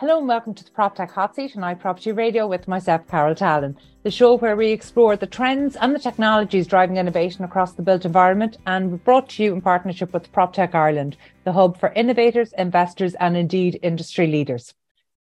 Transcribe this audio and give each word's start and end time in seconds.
Hello 0.00 0.16
and 0.16 0.26
welcome 0.26 0.54
to 0.54 0.64
the 0.64 0.70
PropTech 0.70 1.10
Hot 1.10 1.34
Seat 1.34 1.54
on 1.58 1.76
iProperty 1.76 2.16
Radio 2.16 2.46
with 2.46 2.66
myself, 2.66 3.06
Carol 3.06 3.34
Tallon, 3.34 3.76
the 4.02 4.10
show 4.10 4.38
where 4.38 4.56
we 4.56 4.70
explore 4.70 5.14
the 5.14 5.26
trends 5.26 5.76
and 5.76 5.94
the 5.94 5.98
technologies 5.98 6.66
driving 6.66 6.96
innovation 6.96 7.44
across 7.44 7.74
the 7.74 7.82
built 7.82 8.06
environment 8.06 8.56
and 8.66 9.04
brought 9.04 9.28
to 9.28 9.44
you 9.44 9.52
in 9.52 9.60
partnership 9.60 10.14
with 10.14 10.32
PropTech 10.32 10.74
Ireland, 10.74 11.18
the 11.44 11.52
hub 11.52 11.78
for 11.78 11.92
innovators, 11.92 12.54
investors 12.56 13.14
and 13.16 13.36
indeed 13.36 13.78
industry 13.82 14.26
leaders. 14.26 14.72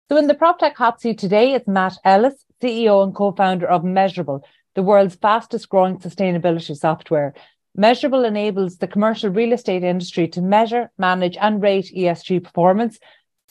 So 0.07 0.15
in 0.15 0.27
the 0.27 0.36
PropTech 0.36 0.75
Hot 0.75 1.01
Seat 1.01 1.17
today 1.17 1.53
is 1.53 1.67
Matt 1.67 1.97
Ellis, 2.05 2.45
CEO 2.63 3.03
and 3.03 3.13
co-founder 3.13 3.67
of 3.67 3.81
Measurabl, 3.81 4.39
the 4.75 4.83
world's 4.83 5.15
fastest 5.15 5.67
growing 5.67 5.97
sustainability 5.97 6.77
software. 6.77 7.33
Measurabl 7.77 8.25
enables 8.25 8.77
the 8.77 8.88
commercial 8.88 9.31
real 9.31 9.51
estate 9.51 9.83
industry 9.83 10.29
to 10.29 10.41
measure, 10.41 10.91
manage 10.97 11.35
and 11.41 11.61
rate 11.61 11.91
ESG 11.93 12.41
performance 12.41 12.99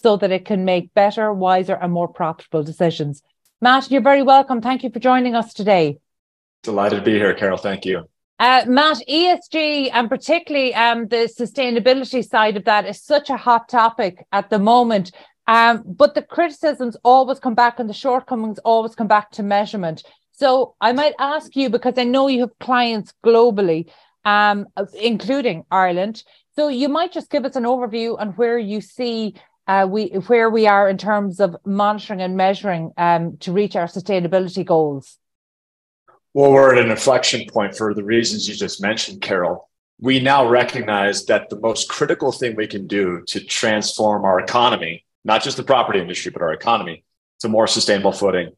so 0.03 0.17
that 0.17 0.31
it 0.31 0.45
can 0.45 0.65
make 0.65 0.95
better, 0.95 1.33
wiser, 1.33 1.75
and 1.75 1.93
more 1.93 2.09
profitable 2.09 2.63
decisions. 2.63 3.23
Matt, 3.61 3.91
you're 3.91 4.01
very 4.01 4.23
welcome. 4.23 4.61
Thank 4.61 4.83
you 4.83 4.91
for 4.91 5.01
joining 5.01 5.35
us 5.35 5.53
today. 5.53 5.99
Delighted 6.63 7.01
to 7.01 7.05
be 7.05 7.13
here, 7.13 7.35
Carol. 7.35 7.59
Thank 7.59 7.85
you. 7.85 8.09
Uh, 8.39 8.65
Matt, 8.67 9.03
ESG 9.07 9.91
and 9.93 10.09
particularly 10.09 10.75
um, 10.75 11.09
the 11.09 11.31
sustainability 11.39 12.27
side 12.27 12.57
of 12.57 12.65
that 12.65 12.87
is 12.87 13.03
such 13.03 13.29
a 13.29 13.37
hot 13.37 13.69
topic 13.69 14.25
at 14.33 14.49
the 14.49 14.59
moment. 14.59 15.13
Um, 15.47 15.83
but 15.85 16.15
the 16.15 16.23
criticisms 16.23 16.97
always 17.05 17.39
come 17.39 17.55
back 17.55 17.79
and 17.79 17.89
the 17.89 17.95
shortcomings 17.95 18.59
always 18.61 18.95
come 18.95 19.09
back 19.09 19.31
to 19.33 19.43
measurement. 19.43 20.05
So 20.33 20.75
I 20.81 20.93
might 20.93 21.15
ask 21.19 21.55
you, 21.55 21.69
because 21.69 21.99
I 21.99 22.05
know 22.05 22.29
you 22.29 22.41
have 22.41 22.59
clients 22.61 23.13
globally, 23.23 23.91
um, 24.25 24.67
including 24.99 25.65
Ireland. 25.71 26.25
So 26.57 26.69
you 26.69 26.89
might 26.89 27.13
just 27.13 27.31
give 27.31 27.45
us 27.45 27.57
an 27.57 27.65
overview 27.65 28.19
on 28.19 28.31
where 28.31 28.59
you 28.59 28.81
see 28.81 29.35
uh, 29.71 29.87
we 29.87 30.07
where 30.27 30.51
we 30.51 30.67
are 30.67 30.89
in 30.89 30.99
terms 30.99 31.39
of 31.39 31.57
monitoring 31.65 32.21
and 32.21 32.37
measuring 32.37 32.93
um, 32.97 33.37
to 33.39 33.53
reach 33.53 33.77
our 33.77 33.87
sustainability 33.87 34.65
goals? 34.67 35.17
Well, 36.35 36.53
we're 36.53 36.75
at 36.75 36.85
an 36.85 36.91
inflection 36.91 37.47
point 37.49 37.77
for 37.77 37.95
the 37.95 38.03
reasons 38.03 38.49
you 38.49 38.57
just 38.57 38.83
mentioned, 38.83 39.21
Carol. 39.21 39.71
We 40.01 40.19
now 40.19 40.49
recognize 40.49 41.25
that 41.27 41.51
the 41.51 41.61
most 41.61 41.89
critical 41.89 42.33
thing 42.33 42.57
we 42.57 42.67
can 42.67 42.89
do 42.89 43.23
to 43.29 43.39
transform 43.45 44.25
our 44.25 44.41
economy, 44.41 45.05
not 45.25 45.45
just 45.45 45.57
the 45.57 45.63
property 45.63 46.01
industry, 46.01 46.33
but 46.33 46.43
our 46.43 46.53
economy, 46.53 47.05
to 47.39 47.49
more 47.49 47.69
sustainable 47.69 48.13
footing, 48.13 48.51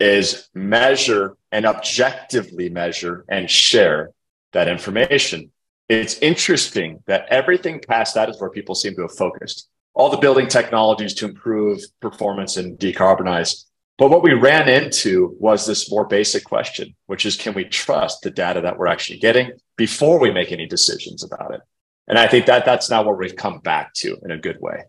is 0.00 0.50
measure 0.54 1.38
and 1.50 1.64
objectively 1.64 2.68
measure 2.68 3.24
and 3.30 3.50
share 3.50 4.10
that 4.52 4.68
information. 4.68 5.50
It's 5.88 6.18
interesting 6.18 7.02
that 7.06 7.26
everything 7.30 7.80
past 7.80 8.16
that 8.16 8.28
is 8.28 8.38
where 8.38 8.50
people 8.50 8.74
seem 8.74 8.94
to 8.96 9.02
have 9.02 9.16
focused 9.16 9.70
all 9.96 10.10
the 10.10 10.18
building 10.18 10.46
technologies 10.46 11.14
to 11.14 11.24
improve 11.24 11.80
performance 12.00 12.58
and 12.58 12.78
decarbonize. 12.78 13.64
But 13.96 14.10
what 14.10 14.22
we 14.22 14.34
ran 14.34 14.68
into 14.68 15.34
was 15.40 15.66
this 15.66 15.90
more 15.90 16.06
basic 16.06 16.44
question, 16.44 16.94
which 17.06 17.24
is 17.24 17.34
can 17.34 17.54
we 17.54 17.64
trust 17.64 18.20
the 18.20 18.30
data 18.30 18.60
that 18.60 18.78
we're 18.78 18.88
actually 18.88 19.18
getting 19.18 19.52
before 19.78 20.20
we 20.20 20.30
make 20.30 20.52
any 20.52 20.66
decisions 20.66 21.24
about 21.24 21.54
it? 21.54 21.62
And 22.06 22.18
I 22.18 22.28
think 22.28 22.44
that 22.44 22.66
that's 22.66 22.90
now 22.90 23.04
where 23.04 23.14
we've 23.14 23.34
come 23.34 23.58
back 23.60 23.94
to 23.94 24.18
in 24.22 24.30
a 24.30 24.36
good 24.36 24.60
way. 24.60 24.84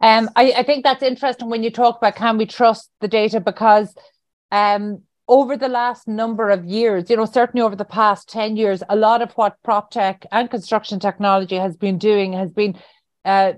Um, 0.00 0.30
I, 0.34 0.52
I 0.56 0.62
think 0.62 0.84
that's 0.84 1.02
interesting 1.02 1.50
when 1.50 1.62
you 1.62 1.70
talk 1.70 1.98
about 1.98 2.16
can 2.16 2.38
we 2.38 2.46
trust 2.46 2.90
the 3.02 3.08
data 3.08 3.40
because 3.40 3.94
um, 4.50 5.02
over 5.28 5.58
the 5.58 5.68
last 5.68 6.08
number 6.08 6.48
of 6.48 6.64
years, 6.64 7.10
you 7.10 7.16
know, 7.16 7.26
certainly 7.26 7.62
over 7.62 7.76
the 7.76 7.84
past 7.84 8.30
10 8.30 8.56
years, 8.56 8.82
a 8.88 8.96
lot 8.96 9.20
of 9.20 9.32
what 9.32 9.58
prop 9.62 9.90
tech 9.90 10.24
and 10.32 10.50
construction 10.50 10.98
technology 10.98 11.56
has 11.56 11.76
been 11.76 11.98
doing 11.98 12.32
has 12.32 12.50
been 12.50 12.78
uh, 13.26 13.52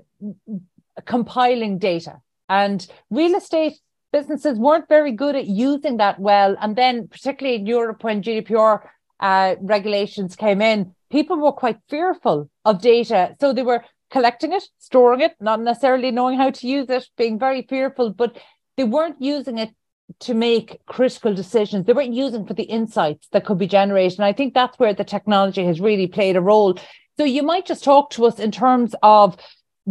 compiling 1.05 1.77
data. 1.77 2.21
And 2.49 2.85
real 3.09 3.35
estate 3.35 3.73
businesses 4.11 4.57
weren't 4.59 4.87
very 4.87 5.11
good 5.11 5.35
at 5.35 5.47
using 5.47 5.97
that 5.97 6.19
well. 6.19 6.55
And 6.61 6.75
then, 6.75 7.07
particularly 7.07 7.57
in 7.57 7.65
Europe, 7.65 8.03
when 8.03 8.21
GDPR 8.21 8.81
uh, 9.19 9.55
regulations 9.61 10.35
came 10.35 10.61
in, 10.61 10.93
people 11.11 11.37
were 11.37 11.51
quite 11.51 11.79
fearful 11.89 12.49
of 12.65 12.81
data. 12.81 13.35
So 13.39 13.53
they 13.53 13.63
were 13.63 13.83
collecting 14.11 14.53
it, 14.53 14.63
storing 14.77 15.21
it, 15.21 15.35
not 15.39 15.59
necessarily 15.59 16.11
knowing 16.11 16.37
how 16.37 16.51
to 16.51 16.67
use 16.67 16.89
it, 16.89 17.09
being 17.17 17.39
very 17.39 17.63
fearful, 17.63 18.11
but 18.11 18.37
they 18.77 18.83
weren't 18.83 19.21
using 19.21 19.57
it 19.57 19.71
to 20.19 20.33
make 20.33 20.79
critical 20.85 21.33
decisions. 21.33 21.85
They 21.85 21.93
weren't 21.93 22.13
using 22.13 22.45
for 22.45 22.53
the 22.53 22.63
insights 22.63 23.27
that 23.31 23.45
could 23.45 23.57
be 23.57 23.67
generated. 23.67 24.19
And 24.19 24.25
I 24.25 24.33
think 24.33 24.53
that's 24.53 24.77
where 24.77 24.93
the 24.93 25.03
technology 25.03 25.65
has 25.65 25.81
really 25.81 26.07
played 26.07 26.35
a 26.35 26.41
role. 26.41 26.77
So 27.17 27.23
you 27.23 27.43
might 27.43 27.65
just 27.65 27.83
talk 27.83 28.11
to 28.11 28.25
us 28.25 28.39
in 28.39 28.51
terms 28.51 28.95
of 29.01 29.37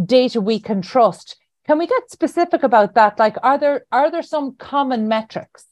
data 0.01 0.41
we 0.41 0.59
can 0.59 0.81
trust. 0.81 1.37
Can 1.65 1.77
we 1.77 1.87
get 1.87 2.11
specific 2.11 2.63
about 2.63 2.95
that? 2.95 3.19
Like, 3.19 3.37
are 3.41 3.57
there 3.57 3.85
are 3.91 4.11
there 4.11 4.23
some 4.23 4.55
common 4.55 5.07
metrics? 5.07 5.65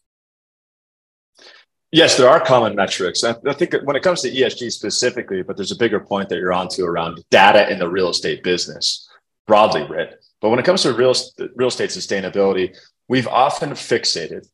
Yes, 1.92 2.16
there 2.16 2.30
are 2.30 2.40
common 2.40 2.74
metrics. 2.76 3.22
I, 3.22 3.34
think 3.54 3.76
when 3.84 3.98
it 3.98 4.04
comes 4.04 4.22
to 4.22 4.32
ESG 4.32 4.72
specifically, 4.72 5.44
but 5.44 5.58
there's 5.58 5.74
a 5.74 5.78
bigger 5.78 6.00
point 6.00 6.30
that 6.30 6.38
you're 6.38 6.54
onto 6.54 6.86
around 6.86 7.22
data 7.30 7.70
in 7.70 7.80
the 7.80 7.90
real 7.90 8.10
estate 8.10 8.44
business, 8.44 9.10
broadly 9.46 9.86
writ. 9.90 10.24
But 10.40 10.50
when 10.52 10.60
it 10.60 10.64
comes 10.64 10.84
to 10.84 10.94
real, 10.94 11.14
real 11.56 11.68
estate 11.68 11.90
sustainability, 11.90 12.78
we've 13.10 13.28
often 13.28 13.72
fixated, 13.72 14.48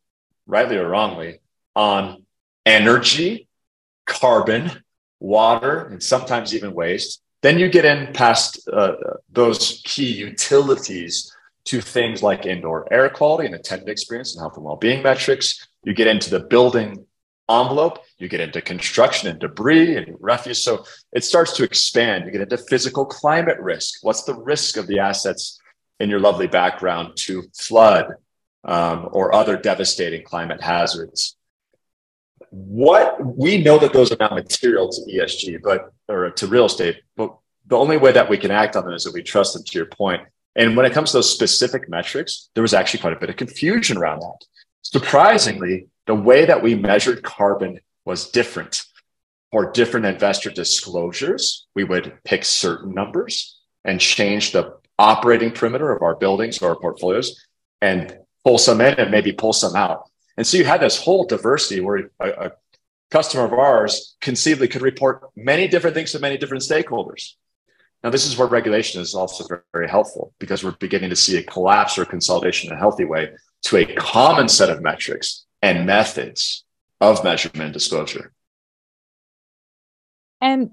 rightly 0.47 0.77
or 0.77 0.89
wrongly, 0.89 1.41
on 1.75 2.25
energy, 2.65 3.47
carbon, 4.07 4.71
water, 5.19 5.85
and 5.85 6.01
sometimes 6.01 6.55
even 6.55 6.73
waste, 6.73 7.21
then 7.41 7.59
you 7.59 7.69
get 7.69 7.85
in 7.85 8.13
past 8.13 8.67
uh, 8.71 8.95
those 9.29 9.81
key 9.85 10.11
utilities 10.11 11.33
to 11.65 11.81
things 11.81 12.23
like 12.23 12.45
indoor 12.45 12.91
air 12.91 13.09
quality 13.09 13.45
and 13.45 13.55
attendant 13.55 13.89
experience 13.89 14.33
and 14.33 14.41
health 14.41 14.55
and 14.55 14.65
well-being 14.65 15.03
metrics. 15.03 15.67
You 15.83 15.93
get 15.93 16.07
into 16.07 16.29
the 16.29 16.39
building 16.39 17.05
envelope, 17.49 17.99
you 18.17 18.27
get 18.27 18.39
into 18.39 18.61
construction 18.61 19.29
and 19.29 19.39
debris 19.39 19.95
and 19.95 20.17
refuse. 20.19 20.63
So 20.63 20.85
it 21.13 21.23
starts 21.23 21.53
to 21.53 21.63
expand. 21.63 22.25
You 22.25 22.31
get 22.31 22.41
into 22.41 22.57
physical 22.57 23.05
climate 23.05 23.59
risk. 23.59 23.99
What's 24.01 24.23
the 24.23 24.35
risk 24.35 24.77
of 24.77 24.87
the 24.87 24.99
assets 24.99 25.59
in 25.99 26.09
your 26.09 26.19
lovely 26.19 26.47
background 26.47 27.13
to 27.17 27.43
flood 27.57 28.13
um, 28.63 29.09
or 29.11 29.33
other 29.33 29.57
devastating 29.57 30.23
climate 30.23 30.61
hazards? 30.61 31.36
What 32.51 33.37
we 33.37 33.61
know 33.61 33.77
that 33.77 33.93
those 33.93 34.11
are 34.11 34.17
not 34.19 34.33
material 34.33 34.89
to 34.89 35.01
ESG, 35.01 35.61
but 35.61 35.91
or 36.07 36.31
to 36.31 36.47
real 36.47 36.65
estate, 36.65 37.01
but 37.15 37.35
the 37.67 37.77
only 37.77 37.97
way 37.97 38.11
that 38.11 38.29
we 38.29 38.37
can 38.37 38.51
act 38.51 38.75
on 38.75 38.85
them 38.85 38.93
is 38.93 39.03
that 39.03 39.13
we 39.13 39.21
trust 39.21 39.53
them 39.53 39.63
to 39.63 39.77
your 39.77 39.87
point. 39.87 40.21
And 40.55 40.75
when 40.75 40.85
it 40.85 40.93
comes 40.93 41.11
to 41.11 41.17
those 41.17 41.31
specific 41.31 41.89
metrics, 41.89 42.49
there 42.55 42.61
was 42.61 42.73
actually 42.73 43.01
quite 43.01 43.13
a 43.13 43.19
bit 43.19 43.29
of 43.29 43.35
confusion 43.35 43.97
around 43.97 44.21
that. 44.21 44.45
Surprisingly, 44.81 45.87
the 46.05 46.15
way 46.15 46.45
that 46.45 46.63
we 46.63 46.75
measured 46.75 47.23
carbon 47.23 47.79
was 48.05 48.31
different. 48.31 48.83
For 49.51 49.71
different 49.71 50.05
investor 50.05 50.49
disclosures, 50.49 51.67
we 51.75 51.83
would 51.83 52.17
pick 52.23 52.43
certain 52.43 52.93
numbers 52.93 53.59
and 53.85 53.99
change 53.99 54.51
the 54.51 54.77
operating 54.99 55.51
perimeter 55.51 55.91
of 55.91 56.01
our 56.01 56.15
buildings 56.15 56.61
or 56.61 56.69
our 56.69 56.75
portfolios 56.75 57.45
and 57.81 58.17
pull 58.43 58.57
some 58.57 58.81
in 58.81 58.95
and 58.95 59.11
maybe 59.11 59.31
pull 59.31 59.53
some 59.53 59.75
out. 59.75 60.06
And 60.37 60.45
so 60.45 60.57
you 60.57 60.65
had 60.65 60.81
this 60.81 61.01
whole 61.01 61.25
diversity 61.25 61.81
where 61.81 62.11
a, 62.19 62.29
a 62.29 62.51
customer 63.09 63.45
of 63.45 63.53
ours 63.53 64.15
conceivably 64.21 64.67
could 64.67 64.81
report 64.81 65.29
many 65.35 65.67
different 65.67 65.95
things 65.95 66.11
to 66.11 66.19
many 66.19 66.37
different 66.37 66.63
stakeholders. 66.63 67.33
Now, 68.03 68.11
this 68.11 68.25
is 68.25 68.37
where 68.37 68.47
regulation 68.47 69.01
is 69.01 69.15
also 69.15 69.45
very, 69.73 69.89
helpful 69.89 70.33
because 70.39 70.63
we're 70.63 70.71
beginning 70.71 71.09
to 71.09 71.15
see 71.15 71.37
a 71.37 71.43
collapse 71.43 71.97
or 71.97 72.05
consolidation 72.05 72.69
in 72.69 72.75
a 72.75 72.79
healthy 72.79 73.05
way 73.05 73.29
to 73.63 73.77
a 73.77 73.95
common 73.95 74.47
set 74.47 74.69
of 74.69 74.81
metrics 74.81 75.45
and 75.61 75.85
methods 75.85 76.63
of 77.01 77.23
measurement 77.23 77.61
and 77.61 77.73
disclosure. 77.73 78.31
And 80.41 80.71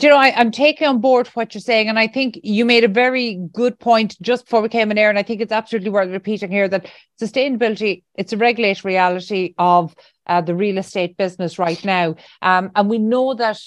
you 0.00 0.08
know, 0.08 0.16
I, 0.16 0.28
am 0.40 0.50
taking 0.50 0.86
on 0.86 1.00
board 1.00 1.26
what 1.28 1.54
you're 1.54 1.60
saying, 1.60 1.88
and 1.88 1.98
I 1.98 2.06
think 2.06 2.40
you 2.42 2.64
made 2.64 2.84
a 2.84 2.88
very 2.88 3.34
good 3.52 3.78
point 3.78 4.16
just 4.22 4.44
before 4.46 4.62
we 4.62 4.68
came 4.68 4.90
in 4.90 4.98
air, 4.98 5.10
and 5.10 5.18
I 5.18 5.22
think 5.22 5.40
it's 5.40 5.52
absolutely 5.52 5.90
worth 5.90 6.10
repeating 6.10 6.50
here 6.50 6.68
that 6.68 6.86
sustainability 7.20 8.02
it's 8.14 8.32
a 8.32 8.36
regulatory 8.36 8.94
reality 8.94 9.54
of 9.58 9.94
uh, 10.26 10.40
the 10.40 10.54
real 10.54 10.78
estate 10.78 11.16
business 11.16 11.58
right 11.58 11.84
now, 11.84 12.14
um, 12.40 12.70
and 12.74 12.88
we 12.88 12.98
know 12.98 13.34
that 13.34 13.60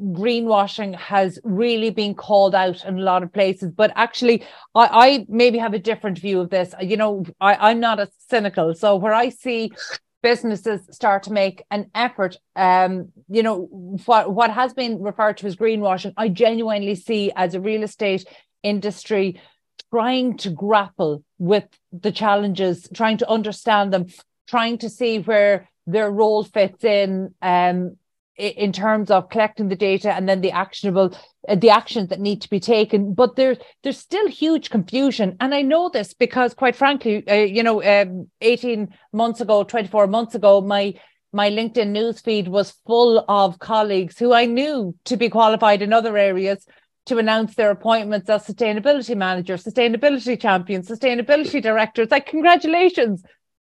greenwashing 0.00 0.96
has 0.96 1.38
really 1.44 1.90
been 1.90 2.14
called 2.14 2.54
out 2.54 2.84
in 2.86 2.98
a 2.98 3.02
lot 3.02 3.22
of 3.22 3.30
places 3.34 3.70
but 3.76 3.92
actually 3.96 4.42
I, 4.74 4.88
I 4.90 5.26
maybe 5.28 5.58
have 5.58 5.74
a 5.74 5.78
different 5.78 6.18
view 6.18 6.40
of 6.40 6.48
this. 6.48 6.72
You 6.80 6.96
know 6.96 7.26
I, 7.38 7.70
i'm 7.70 7.80
not 7.80 8.00
as 8.00 8.08
cynical 8.30 8.74
so 8.74 8.96
where 8.96 9.12
i 9.12 9.28
see 9.28 9.72
businesses 10.22 10.80
start 10.90 11.22
to 11.24 11.32
make 11.32 11.64
an 11.70 11.90
effort. 11.94 12.36
Um 12.56 13.12
you 13.30 13.42
know 13.42 13.62
what 14.06 14.32
what 14.32 14.50
has 14.50 14.74
been 14.74 15.00
referred 15.00 15.36
to 15.38 15.46
as 15.46 15.56
greenwashing 15.56 16.12
i 16.16 16.28
genuinely 16.28 16.94
see 16.94 17.32
as 17.36 17.54
a 17.54 17.60
real 17.60 17.82
estate 17.82 18.24
industry 18.62 19.40
trying 19.90 20.36
to 20.36 20.50
grapple 20.50 21.24
with 21.38 21.64
the 21.92 22.12
challenges 22.12 22.88
trying 22.92 23.16
to 23.18 23.30
understand 23.30 23.92
them 23.92 24.06
trying 24.48 24.76
to 24.78 24.90
see 24.90 25.20
where 25.20 25.70
their 25.86 26.10
role 26.10 26.44
fits 26.44 26.84
in 26.84 27.32
um 27.40 27.96
in 28.40 28.72
terms 28.72 29.10
of 29.10 29.28
collecting 29.28 29.68
the 29.68 29.76
data 29.76 30.12
and 30.12 30.28
then 30.28 30.40
the 30.40 30.50
actionable 30.50 31.16
uh, 31.48 31.54
the 31.54 31.70
actions 31.70 32.08
that 32.08 32.20
need 32.20 32.42
to 32.42 32.50
be 32.50 32.60
taken. 32.60 33.14
But 33.14 33.36
there's 33.36 33.58
there's 33.82 33.98
still 33.98 34.28
huge 34.28 34.70
confusion. 34.70 35.36
And 35.40 35.54
i 35.54 35.62
know 35.62 35.88
this 35.88 36.14
because 36.14 36.54
quite 36.54 36.76
frankly 36.76 37.26
uh, 37.28 37.34
you 37.34 37.62
know 37.62 37.82
um, 37.82 38.28
18 38.40 38.88
months 39.12 39.40
ago 39.40 39.64
24 39.64 40.06
months 40.06 40.34
ago 40.34 40.60
my 40.60 40.94
my 41.32 41.48
linkedin 41.48 41.92
newsfeed 41.92 42.48
was 42.48 42.72
full 42.86 43.24
of 43.28 43.58
colleagues 43.58 44.18
who 44.18 44.32
i 44.32 44.46
knew 44.46 44.94
to 45.04 45.16
be 45.16 45.28
qualified 45.28 45.80
in 45.82 45.92
other 45.92 46.16
areas 46.16 46.66
to 47.06 47.18
announce 47.18 47.54
their 47.54 47.70
appointments 47.70 48.28
as 48.28 48.46
sustainability 48.46 49.16
manager 49.16 49.56
sustainability 49.56 50.40
champion 50.40 50.82
sustainability 50.82 51.62
directors. 51.62 52.10
Like 52.10 52.26
congratulations 52.26 53.22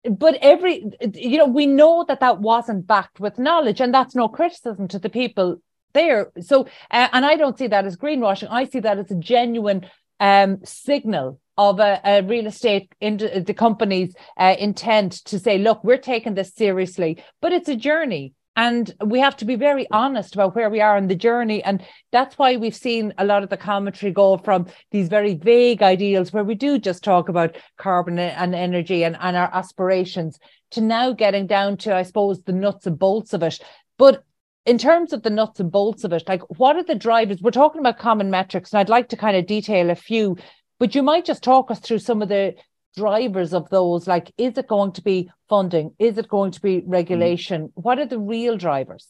but 0.10 0.38
every 0.42 0.86
you 1.14 1.38
know 1.38 1.46
we 1.46 1.66
know 1.66 2.06
that 2.08 2.20
that 2.20 2.40
wasn't 2.40 2.86
backed 2.86 3.20
with 3.20 3.40
knowledge 3.40 3.82
and 3.82 3.94
that's 3.94 4.16
no 4.16 4.28
criticism 4.28 4.88
to 4.90 5.00
the 5.00 5.10
people 5.10 5.58
there. 5.94 6.32
So 6.42 6.68
uh, 6.92 7.08
and 7.14 7.26
i 7.26 7.36
don't 7.36 7.58
see 7.58 7.68
that 7.68 7.86
as 7.86 7.98
greenwashing. 7.98 8.48
I 8.50 8.66
see 8.66 8.80
that 8.80 8.98
as 8.98 9.12
a 9.12 9.16
genuine 9.16 9.86
um, 10.20 10.60
signal 10.64 11.40
of 11.58 11.80
a, 11.80 12.02
a, 12.04 12.24
real 12.24 12.48
estate 12.48 12.92
in 13.00 13.18
the 13.18 13.54
company's 13.54 14.16
uh, 14.38 14.56
intent 14.58 15.14
to 15.26 15.38
say 15.38 15.58
look 15.58 15.84
we're 15.84 15.98
taking 15.98 16.34
this 16.34 16.54
seriously. 16.54 17.24
But 17.42 17.54
it's 17.54 17.70
a 17.70 17.76
journey 17.76 18.34
and 18.56 18.94
we 19.04 19.20
have 19.20 19.36
to 19.38 19.46
be 19.46 19.56
very 19.56 19.88
honest 19.92 20.36
about 20.36 20.56
where 20.56 20.70
we 20.70 20.80
are 20.80 20.96
in 20.98 21.08
the 21.08 21.16
journey. 21.16 21.64
And 21.64 21.84
that's 22.12 22.38
why 22.38 22.56
we've 22.56 22.76
seen 22.76 23.14
a 23.18 23.26
lot 23.26 23.42
of 23.42 23.50
the 23.50 23.58
commentary 23.58 24.12
go 24.12 24.38
from 24.38 24.68
these 24.92 25.10
very 25.10 25.34
vague 25.34 25.82
ideals 25.82 26.32
where 26.32 26.44
we 26.44 26.54
do 26.54 26.78
just 26.78 27.04
talk 27.04 27.30
about 27.30 27.58
carbon 27.78 28.20
and 28.20 28.54
energy 28.54 29.04
and, 29.04 29.18
and 29.20 29.36
our 29.36 29.50
aspirations 29.54 30.38
to 30.72 30.82
now 30.82 31.14
getting 31.14 31.48
down 31.48 31.78
to, 31.78 31.96
I 31.96 32.04
suppose, 32.04 32.44
the 32.44 32.54
nuts 32.54 32.86
and 32.86 32.98
bolts 32.98 33.34
of 33.34 33.42
it. 33.42 33.60
But 33.98 34.24
in 34.66 34.78
terms 34.78 35.14
of 35.14 35.24
the 35.24 35.30
nuts 35.32 35.60
and 35.60 35.72
bolts 35.72 36.04
of 36.04 36.14
it, 36.14 36.24
like 36.28 36.42
what 36.58 36.76
are 36.76 36.84
the 36.84 36.96
drivers? 36.96 37.42
We're 37.42 37.52
talking 37.52 37.80
about 37.80 37.98
common 37.98 38.30
metrics, 38.30 38.72
and 38.72 38.80
I'd 38.80 38.90
like 38.90 39.10
to 39.10 39.18
kind 39.18 39.36
of 39.36 39.48
detail 39.48 39.90
a 39.90 39.96
few, 39.96 40.38
but 40.80 40.94
you 40.94 41.02
might 41.02 41.26
just 41.26 41.44
talk 41.44 41.72
us 41.72 41.80
through 41.80 42.00
some 42.00 42.22
of 42.22 42.30
the 42.30 42.54
drivers 42.96 43.54
of 43.54 43.70
those? 43.70 44.08
Like, 44.08 44.32
is 44.38 44.58
it 44.58 44.68
going 44.68 44.94
to 44.94 45.02
be 45.02 45.30
funding? 45.50 45.94
Is 46.00 46.18
it 46.18 46.28
going 46.28 46.52
to 46.52 46.62
be 46.62 46.84
regulation? 46.86 47.64
Mm-hmm. 47.64 47.82
What 47.82 48.00
are 48.00 48.06
the 48.06 48.20
real 48.20 48.58
drivers? 48.58 49.08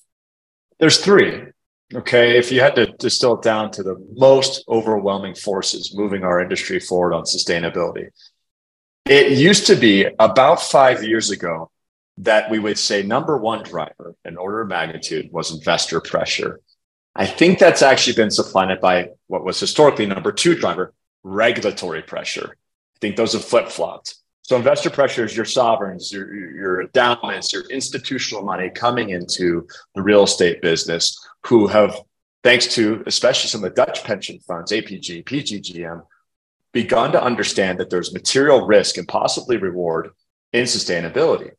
There's 0.80 0.97
three. 0.97 1.44
Okay. 1.94 2.38
If 2.38 2.51
you 2.51 2.62
had 2.62 2.75
to 2.75 2.88
distill 2.88 3.35
it 3.35 3.44
down 3.44 3.71
to 3.71 3.83
the 3.83 3.95
most 4.15 4.63
overwhelming 4.68 5.35
forces 5.35 5.94
moving 5.95 6.24
our 6.24 6.41
industry 6.41 6.80
forward 6.80 7.13
on 7.13 7.24
sustainability, 7.24 8.07
it 9.06 9.38
used 9.38 9.68
to 9.68 9.75
be 9.75 10.07
about 10.19 10.62
five 10.62 11.03
years 11.03 11.29
ago 11.29 11.69
that 12.18 12.50
we 12.50 12.59
would 12.59 12.77
say 12.77 13.03
number 13.03 13.38
one 13.38 13.63
driver 13.63 14.15
in 14.24 14.38
order 14.38 14.62
of 14.62 14.69
magnitude 14.69 15.29
was 15.31 15.51
investor 15.51 16.00
pressure. 16.00 16.62
I 17.15 17.25
think 17.25 17.59
that's 17.59 17.81
actually 17.81 18.15
been 18.15 18.31
supplanted 18.31 18.79
by 18.79 19.09
what 19.27 19.44
was 19.44 19.59
historically 19.59 20.06
number 20.06 20.31
two 20.31 20.56
driver, 20.56 20.94
regulatory 21.24 22.01
pressure 22.01 22.56
think 23.03 23.17
those 23.17 23.33
have 23.33 23.44
flip 23.44 23.67
flopped. 23.67 24.15
So 24.44 24.55
investor 24.55 24.89
pressure 24.89 25.25
is 25.25 25.35
your 25.35 25.45
sovereigns, 25.45 26.11
your, 26.11 26.33
your 26.33 26.81
endowments, 26.83 27.51
your 27.51 27.63
institutional 27.69 28.44
money 28.44 28.69
coming 28.69 29.09
into 29.09 29.67
the 29.94 30.01
real 30.01 30.23
estate 30.23 30.61
business 30.61 31.19
who 31.45 31.67
have, 31.67 32.00
thanks 32.44 32.67
to 32.75 33.03
especially 33.05 33.50
some 33.50 33.61
of 33.61 33.69
the 33.69 33.85
Dutch 33.85 34.05
pension 34.05 34.39
funds, 34.39 34.71
APG, 34.71 35.25
PGGM, 35.25 36.01
begun 36.71 37.11
to 37.11 37.21
understand 37.21 37.77
that 37.79 37.89
there's 37.89 38.13
material 38.13 38.65
risk 38.65 38.97
and 38.97 39.07
possibly 39.07 39.57
reward 39.57 40.11
in 40.53 40.63
sustainability. 40.63 41.51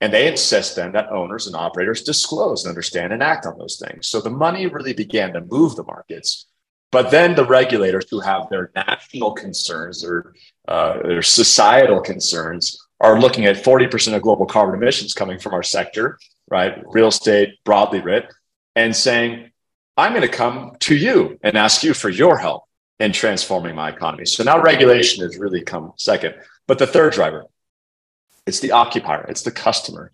And 0.00 0.12
they 0.12 0.28
insist 0.28 0.76
then 0.76 0.92
that 0.92 1.10
owners 1.10 1.48
and 1.48 1.56
operators 1.56 2.04
disclose 2.04 2.64
and 2.64 2.70
understand 2.70 3.12
and 3.12 3.24
act 3.24 3.44
on 3.46 3.58
those 3.58 3.82
things. 3.84 4.06
So 4.06 4.20
the 4.20 4.30
money 4.30 4.66
really 4.66 4.92
began 4.92 5.32
to 5.32 5.40
move 5.40 5.74
the 5.74 5.84
markets. 5.84 6.46
But 6.92 7.10
then 7.10 7.34
the 7.34 7.44
regulators 7.44 8.06
who 8.10 8.20
have 8.20 8.48
their 8.48 8.70
national 8.74 9.32
concerns 9.32 10.04
or 10.04 10.34
uh, 10.68 11.02
their 11.02 11.22
societal 11.22 12.00
concerns 12.00 12.78
are 13.00 13.20
looking 13.20 13.44
at 13.44 13.56
40% 13.56 14.14
of 14.14 14.22
global 14.22 14.46
carbon 14.46 14.74
emissions 14.74 15.12
coming 15.12 15.38
from 15.38 15.52
our 15.52 15.62
sector, 15.62 16.18
right? 16.48 16.82
Real 16.86 17.08
estate, 17.08 17.58
broadly 17.64 18.00
writ, 18.00 18.32
and 18.74 18.94
saying, 18.94 19.50
I'm 19.96 20.12
going 20.12 20.22
to 20.22 20.28
come 20.28 20.76
to 20.80 20.96
you 20.96 21.38
and 21.42 21.56
ask 21.56 21.82
you 21.82 21.94
for 21.94 22.08
your 22.08 22.38
help 22.38 22.64
in 22.98 23.12
transforming 23.12 23.74
my 23.74 23.90
economy. 23.90 24.26
So 24.26 24.44
now 24.44 24.60
regulation 24.60 25.24
has 25.24 25.38
really 25.38 25.62
come 25.62 25.92
second. 25.96 26.34
But 26.66 26.78
the 26.78 26.86
third 26.86 27.12
driver, 27.12 27.44
it's 28.46 28.60
the 28.60 28.72
occupier, 28.72 29.26
it's 29.28 29.42
the 29.42 29.50
customer. 29.50 30.12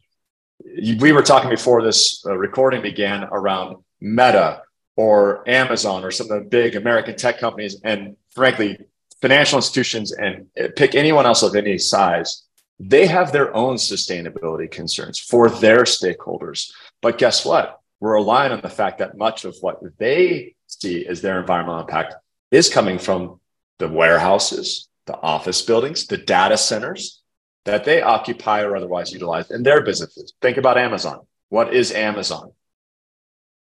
We 0.64 1.12
were 1.12 1.22
talking 1.22 1.50
before 1.50 1.82
this 1.82 2.24
uh, 2.24 2.36
recording 2.36 2.82
began 2.82 3.24
around 3.24 3.76
Meta, 4.00 4.62
or 4.96 5.48
Amazon 5.48 6.04
or 6.04 6.10
some 6.10 6.30
of 6.30 6.42
the 6.42 6.48
big 6.48 6.76
American 6.76 7.16
tech 7.16 7.38
companies, 7.38 7.80
and 7.82 8.16
frankly, 8.30 8.78
financial 9.20 9.58
institutions 9.58 10.12
and 10.12 10.46
pick 10.76 10.94
anyone 10.94 11.26
else 11.26 11.42
of 11.42 11.54
any 11.54 11.78
size, 11.78 12.44
they 12.78 13.06
have 13.06 13.30
their 13.32 13.54
own 13.54 13.76
sustainability 13.76 14.70
concerns 14.70 15.18
for 15.18 15.48
their 15.48 15.84
stakeholders. 15.84 16.72
But 17.00 17.18
guess 17.18 17.44
what? 17.44 17.78
We're 18.00 18.14
relying 18.14 18.52
on 18.52 18.60
the 18.60 18.68
fact 18.68 18.98
that 18.98 19.16
much 19.16 19.44
of 19.44 19.56
what 19.60 19.78
they 19.98 20.56
see 20.66 21.06
as 21.06 21.22
their 21.22 21.38
environmental 21.40 21.82
impact 21.82 22.16
is 22.50 22.68
coming 22.68 22.98
from 22.98 23.40
the 23.78 23.88
warehouses, 23.88 24.88
the 25.06 25.16
office 25.20 25.62
buildings, 25.62 26.06
the 26.06 26.18
data 26.18 26.56
centers 26.56 27.22
that 27.64 27.84
they 27.84 28.02
occupy 28.02 28.62
or 28.62 28.76
otherwise 28.76 29.12
utilize 29.12 29.50
in 29.52 29.62
their 29.62 29.82
businesses. 29.82 30.32
Think 30.42 30.56
about 30.56 30.78
Amazon. 30.78 31.20
What 31.48 31.72
is 31.72 31.92
Amazon? 31.92 32.52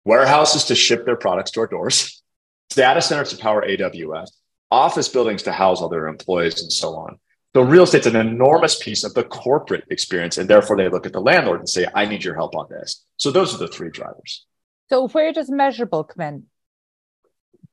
Warehouses 0.05 0.65
to 0.65 0.75
ship 0.75 1.05
their 1.05 1.15
products 1.15 1.51
to 1.51 1.61
our 1.61 1.67
doors, 1.67 2.21
data 2.69 3.01
centers 3.01 3.29
to 3.29 3.37
power 3.37 3.65
AWS, 3.67 4.29
office 4.71 5.09
buildings 5.09 5.43
to 5.43 5.51
house 5.51 5.81
all 5.81 5.89
their 5.89 6.07
employees, 6.07 6.61
and 6.61 6.71
so 6.71 6.95
on. 6.95 7.19
So 7.55 7.61
real 7.61 7.83
estate's 7.83 8.05
an 8.05 8.15
enormous 8.15 8.77
piece 8.77 9.03
of 9.03 9.13
the 9.13 9.23
corporate 9.23 9.85
experience, 9.89 10.37
and 10.37 10.49
therefore 10.49 10.77
they 10.77 10.89
look 10.89 11.05
at 11.05 11.13
the 11.13 11.21
landlord 11.21 11.59
and 11.59 11.69
say, 11.69 11.87
"I 11.93 12.05
need 12.05 12.23
your 12.23 12.35
help 12.35 12.55
on 12.55 12.67
this." 12.69 13.03
So 13.17 13.31
those 13.31 13.55
are 13.55 13.57
the 13.57 13.67
three 13.67 13.89
drivers. 13.89 14.45
So 14.89 15.07
where 15.07 15.31
does 15.33 15.49
Measurabl 15.49 16.07
come 16.09 16.27
in? 16.27 16.43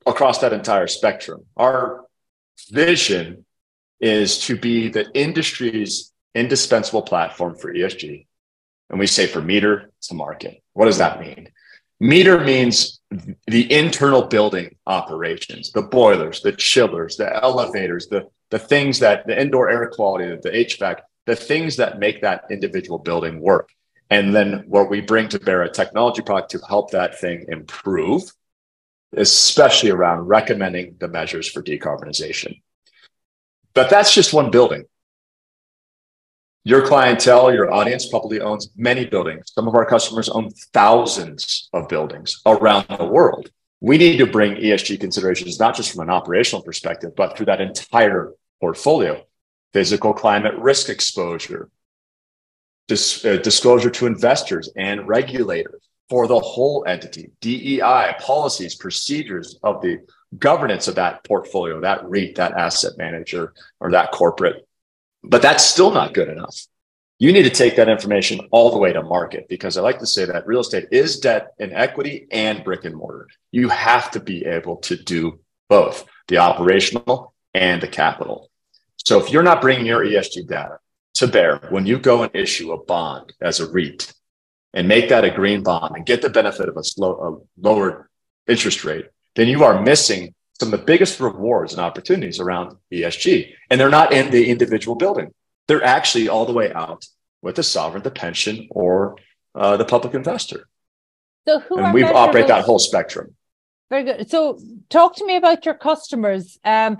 Across 0.05 0.39
that 0.39 0.53
entire 0.53 0.87
spectrum, 0.87 1.45
our 1.55 2.05
vision 2.71 3.45
is 3.99 4.39
to 4.45 4.57
be 4.57 4.89
the 4.89 5.11
industry's 5.13 6.11
indispensable 6.33 7.03
platform 7.03 7.55
for 7.55 7.73
ESG. 7.73 8.27
And 8.89 8.99
we 8.99 9.07
say 9.07 9.27
for 9.27 9.41
meter 9.41 9.91
to 10.03 10.13
market. 10.13 10.63
What 10.73 10.85
does 10.85 10.97
that 10.97 11.19
mean? 11.19 11.51
Meter 12.03 12.43
means 12.43 12.99
the 13.47 13.71
internal 13.71 14.23
building 14.23 14.75
operations, 14.85 15.71
the 15.71 15.83
boilers, 15.83 16.41
the 16.41 16.51
chillers, 16.51 17.15
the 17.15 17.33
elevators, 17.41 18.07
the, 18.07 18.27
the 18.49 18.59
things 18.59 18.99
that 18.99 19.25
the 19.25 19.41
indoor 19.41 19.69
air 19.69 19.89
quality, 19.89 20.25
the 20.43 20.49
HVAC, 20.49 20.97
the 21.27 21.35
things 21.37 21.77
that 21.77 21.99
make 21.99 22.21
that 22.21 22.43
individual 22.51 22.99
building 22.99 23.39
work. 23.39 23.69
And 24.09 24.35
then 24.35 24.65
what 24.67 24.89
we 24.89 24.99
bring 24.99 25.29
to 25.29 25.39
bear 25.39 25.61
a 25.61 25.71
technology 25.71 26.21
product 26.21 26.51
to 26.51 26.59
help 26.67 26.91
that 26.91 27.21
thing 27.21 27.45
improve, 27.47 28.23
especially 29.15 29.91
around 29.91 30.27
recommending 30.27 30.97
the 30.99 31.07
measures 31.07 31.49
for 31.49 31.63
decarbonization. 31.63 32.59
But 33.73 33.89
that's 33.89 34.13
just 34.13 34.33
one 34.33 34.51
building. 34.51 34.83
Your 36.65 36.85
clientele, 36.85 37.53
your 37.53 37.73
audience 37.73 38.07
probably 38.07 38.39
owns 38.39 38.69
many 38.77 39.05
buildings. 39.05 39.51
Some 39.53 39.67
of 39.67 39.75
our 39.75 39.85
customers 39.85 40.29
own 40.29 40.49
thousands 40.71 41.69
of 41.73 41.89
buildings 41.89 42.41
around 42.45 42.85
the 42.97 43.05
world. 43.05 43.49
We 43.81 43.97
need 43.97 44.17
to 44.17 44.25
bring 44.25 44.55
ESG 44.55 45.01
considerations, 45.01 45.59
not 45.59 45.75
just 45.75 45.91
from 45.91 46.03
an 46.03 46.09
operational 46.09 46.63
perspective, 46.63 47.17
but 47.17 47.35
through 47.35 47.47
that 47.47 47.59
entire 47.59 48.31
portfolio 48.61 49.21
physical 49.73 50.13
climate 50.13 50.53
risk 50.57 50.87
exposure, 50.87 51.69
dis- 52.87 53.25
uh, 53.25 53.37
disclosure 53.37 53.89
to 53.89 54.05
investors 54.05 54.69
and 54.77 55.05
regulators 55.07 55.81
for 56.09 56.27
the 56.27 56.39
whole 56.39 56.85
entity, 56.87 57.31
DEI, 57.41 58.15
policies, 58.19 58.75
procedures 58.75 59.59
of 59.63 59.81
the 59.81 59.97
governance 60.37 60.87
of 60.87 60.95
that 60.95 61.23
portfolio, 61.25 61.81
that 61.81 62.07
REIT, 62.07 62.35
that 62.35 62.53
asset 62.53 62.93
manager, 62.97 63.53
or 63.79 63.91
that 63.91 64.11
corporate 64.11 64.65
but 65.23 65.41
that's 65.41 65.63
still 65.63 65.91
not 65.91 66.13
good 66.13 66.29
enough. 66.29 66.67
You 67.19 67.31
need 67.31 67.43
to 67.43 67.49
take 67.49 67.77
that 67.77 67.89
information 67.89 68.47
all 68.51 68.71
the 68.71 68.77
way 68.77 68.91
to 68.91 69.01
market 69.01 69.47
because 69.47 69.77
I 69.77 69.81
like 69.81 69.99
to 69.99 70.05
say 70.05 70.25
that 70.25 70.45
real 70.45 70.59
estate 70.59 70.87
is 70.91 71.19
debt 71.19 71.53
and 71.59 71.71
equity 71.71 72.27
and 72.31 72.63
brick 72.63 72.83
and 72.85 72.95
mortar. 72.95 73.27
You 73.51 73.69
have 73.69 74.11
to 74.11 74.19
be 74.19 74.45
able 74.45 74.77
to 74.77 74.95
do 74.95 75.39
both 75.69 76.05
the 76.27 76.39
operational 76.39 77.33
and 77.53 77.81
the 77.81 77.87
capital. 77.87 78.49
So 78.97 79.19
if 79.19 79.31
you're 79.31 79.43
not 79.43 79.61
bringing 79.61 79.85
your 79.85 80.03
ESG 80.03 80.47
data 80.47 80.79
to 81.15 81.27
bear 81.27 81.59
when 81.69 81.85
you 81.85 81.99
go 81.99 82.23
and 82.23 82.35
issue 82.35 82.71
a 82.71 82.83
bond 82.83 83.33
as 83.41 83.59
a 83.59 83.69
REIT 83.69 84.11
and 84.73 84.87
make 84.87 85.09
that 85.09 85.23
a 85.23 85.29
green 85.29 85.63
bond 85.63 85.95
and 85.95 86.05
get 86.05 86.21
the 86.21 86.29
benefit 86.29 86.67
of 86.67 86.75
a, 86.77 86.83
slow, 86.83 87.11
a 87.57 87.61
lower 87.61 88.09
interest 88.47 88.83
rate, 88.83 89.05
then 89.35 89.47
you 89.47 89.63
are 89.63 89.81
missing 89.81 90.33
some 90.63 90.73
of 90.73 90.79
the 90.79 90.85
biggest 90.85 91.19
rewards 91.19 91.73
and 91.73 91.81
opportunities 91.81 92.39
around 92.39 92.77
ESG. 92.91 93.53
And 93.69 93.79
they're 93.79 93.89
not 93.89 94.13
in 94.13 94.31
the 94.31 94.49
individual 94.49 94.95
building. 94.95 95.33
They're 95.67 95.83
actually 95.83 96.29
all 96.29 96.45
the 96.45 96.53
way 96.53 96.71
out 96.73 97.05
with 97.41 97.55
the 97.55 97.63
sovereign, 97.63 98.03
the 98.03 98.11
pension, 98.11 98.67
or 98.71 99.17
uh, 99.55 99.77
the 99.77 99.85
public 99.85 100.13
investor. 100.13 100.67
So 101.45 101.59
who 101.59 101.79
and 101.79 101.93
we 101.93 102.03
operate 102.03 102.47
that 102.47 102.63
whole 102.63 102.79
spectrum. 102.79 103.35
Very 103.89 104.05
good. 104.05 104.29
So 104.29 104.59
talk 104.89 105.17
to 105.17 105.25
me 105.25 105.35
about 105.35 105.65
your 105.65 105.75
customers. 105.75 106.57
Um, 106.63 106.97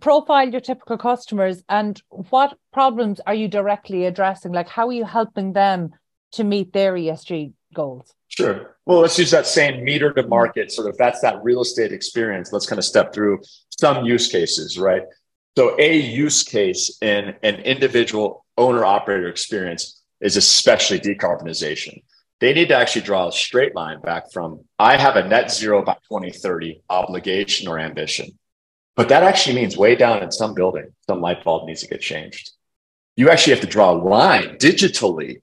profile 0.00 0.48
your 0.48 0.60
typical 0.60 0.96
customers 0.96 1.62
and 1.68 2.00
what 2.08 2.56
problems 2.72 3.20
are 3.26 3.34
you 3.34 3.48
directly 3.48 4.06
addressing? 4.06 4.52
Like 4.52 4.68
how 4.68 4.88
are 4.88 4.92
you 4.92 5.04
helping 5.04 5.52
them 5.52 5.90
to 6.32 6.44
meet 6.44 6.72
their 6.72 6.94
ESG 6.94 7.52
goals? 7.74 8.14
Sure. 8.28 8.71
Well, 8.84 9.00
let's 9.00 9.18
use 9.18 9.30
that 9.30 9.46
same 9.46 9.84
meter 9.84 10.12
to 10.12 10.26
market 10.26 10.72
sort 10.72 10.88
of 10.88 10.96
that's 10.98 11.20
that 11.20 11.42
real 11.44 11.60
estate 11.60 11.92
experience. 11.92 12.52
Let's 12.52 12.66
kind 12.66 12.78
of 12.78 12.84
step 12.84 13.14
through 13.14 13.40
some 13.80 14.04
use 14.04 14.28
cases, 14.28 14.78
right? 14.78 15.02
So 15.56 15.76
a 15.78 15.96
use 15.96 16.42
case 16.42 16.98
in 17.00 17.34
an 17.42 17.56
individual 17.56 18.44
owner 18.56 18.84
operator 18.84 19.28
experience 19.28 20.02
is 20.20 20.36
especially 20.36 20.98
decarbonization. 20.98 22.02
They 22.40 22.52
need 22.52 22.68
to 22.68 22.76
actually 22.76 23.02
draw 23.02 23.28
a 23.28 23.32
straight 23.32 23.76
line 23.76 24.00
back 24.00 24.32
from 24.32 24.64
I 24.78 24.96
have 24.96 25.14
a 25.14 25.28
net 25.28 25.52
zero 25.52 25.84
by 25.84 25.94
2030 26.08 26.82
obligation 26.90 27.68
or 27.68 27.78
ambition. 27.78 28.36
But 28.96 29.08
that 29.10 29.22
actually 29.22 29.56
means 29.56 29.76
way 29.76 29.94
down 29.94 30.22
in 30.22 30.32
some 30.32 30.54
building, 30.54 30.92
some 31.06 31.20
light 31.20 31.44
bulb 31.44 31.66
needs 31.66 31.82
to 31.82 31.88
get 31.88 32.00
changed. 32.00 32.50
You 33.16 33.30
actually 33.30 33.54
have 33.54 33.62
to 33.62 33.68
draw 33.68 33.92
a 33.92 33.96
line 33.96 34.56
digitally 34.56 35.36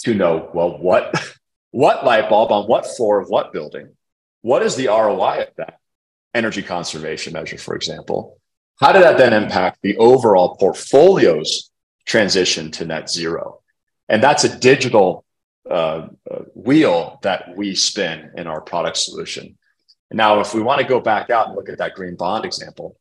to 0.00 0.14
know, 0.14 0.50
well, 0.52 0.78
what, 0.78 1.14
what 1.70 2.04
light 2.04 2.28
bulb 2.28 2.50
on 2.52 2.66
what 2.66 2.86
floor 2.86 3.20
of 3.20 3.28
what 3.28 3.52
building? 3.52 3.90
What 4.42 4.62
is 4.62 4.76
the 4.76 4.88
ROI 4.88 5.42
of 5.42 5.48
that 5.56 5.78
energy 6.34 6.62
conservation 6.62 7.32
measure, 7.32 7.58
for 7.58 7.74
example? 7.74 8.38
How 8.80 8.92
did 8.92 9.02
that 9.02 9.18
then 9.18 9.32
impact 9.32 9.80
the 9.82 9.96
overall 9.98 10.56
portfolio's 10.56 11.70
transition 12.06 12.70
to 12.72 12.86
net 12.86 13.10
zero? 13.10 13.60
And 14.08 14.22
that's 14.22 14.44
a 14.44 14.58
digital 14.58 15.24
uh, 15.68 16.08
uh, 16.28 16.38
wheel 16.54 17.20
that 17.22 17.56
we 17.56 17.74
spin 17.74 18.32
in 18.36 18.46
our 18.46 18.60
product 18.60 18.96
solution. 18.96 19.58
Now, 20.10 20.40
if 20.40 20.54
we 20.54 20.62
want 20.62 20.80
to 20.80 20.86
go 20.86 21.00
back 21.00 21.30
out 21.30 21.48
and 21.48 21.56
look 21.56 21.68
at 21.68 21.78
that 21.78 21.94
green 21.94 22.16
bond 22.16 22.44
example, 22.44 22.96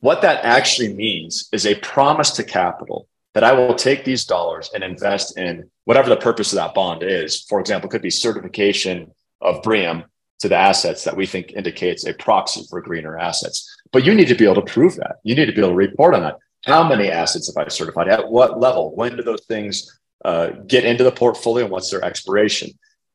what 0.00 0.22
that 0.22 0.44
actually 0.44 0.92
means 0.92 1.48
is 1.50 1.66
a 1.66 1.74
promise 1.76 2.32
to 2.32 2.44
capital 2.44 3.08
that 3.34 3.44
I 3.44 3.52
will 3.52 3.74
take 3.74 4.04
these 4.04 4.24
dollars 4.24 4.70
and 4.72 4.82
invest 4.82 5.36
in 5.36 5.68
whatever 5.84 6.08
the 6.08 6.16
purpose 6.16 6.52
of 6.52 6.56
that 6.56 6.74
bond 6.74 7.02
is. 7.02 7.42
For 7.42 7.60
example, 7.60 7.88
it 7.88 7.90
could 7.90 8.02
be 8.02 8.10
certification 8.10 9.10
of 9.40 9.62
BREEAM 9.62 10.04
to 10.40 10.48
the 10.48 10.56
assets 10.56 11.04
that 11.04 11.16
we 11.16 11.26
think 11.26 11.52
indicates 11.52 12.06
a 12.06 12.14
proxy 12.14 12.62
for 12.70 12.80
greener 12.80 13.18
assets. 13.18 13.76
But 13.92 14.04
you 14.04 14.14
need 14.14 14.28
to 14.28 14.34
be 14.34 14.44
able 14.44 14.62
to 14.62 14.72
prove 14.72 14.96
that. 14.96 15.16
You 15.24 15.34
need 15.34 15.46
to 15.46 15.52
be 15.52 15.60
able 15.60 15.70
to 15.70 15.76
report 15.76 16.14
on 16.14 16.22
that. 16.22 16.38
How 16.64 16.86
many 16.88 17.10
assets 17.10 17.52
have 17.52 17.62
I 17.62 17.68
certified? 17.68 18.08
At 18.08 18.30
what 18.30 18.60
level? 18.60 18.94
When 18.94 19.16
do 19.16 19.22
those 19.22 19.44
things 19.46 20.00
uh, 20.24 20.50
get 20.66 20.84
into 20.84 21.04
the 21.04 21.12
portfolio? 21.12 21.64
And 21.64 21.72
what's 21.72 21.90
their 21.90 22.04
expiration? 22.04 22.70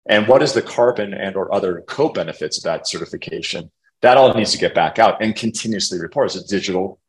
And 0.05 0.27
what 0.27 0.43
is 0.43 0.53
the 0.53 0.61
carbon 0.61 1.13
and 1.13 1.35
or 1.35 1.53
other 1.53 1.83
co-benefits 1.87 2.57
of 2.57 2.63
that 2.65 2.87
certification? 2.87 3.71
That 4.01 4.17
all 4.17 4.33
needs 4.33 4.51
to 4.51 4.57
get 4.57 4.75
back 4.75 4.99
out 4.99 5.21
and 5.21 5.35
continuously 5.35 5.99
report 5.99 6.27
as 6.27 6.35
a 6.35 6.47
digital 6.47 6.99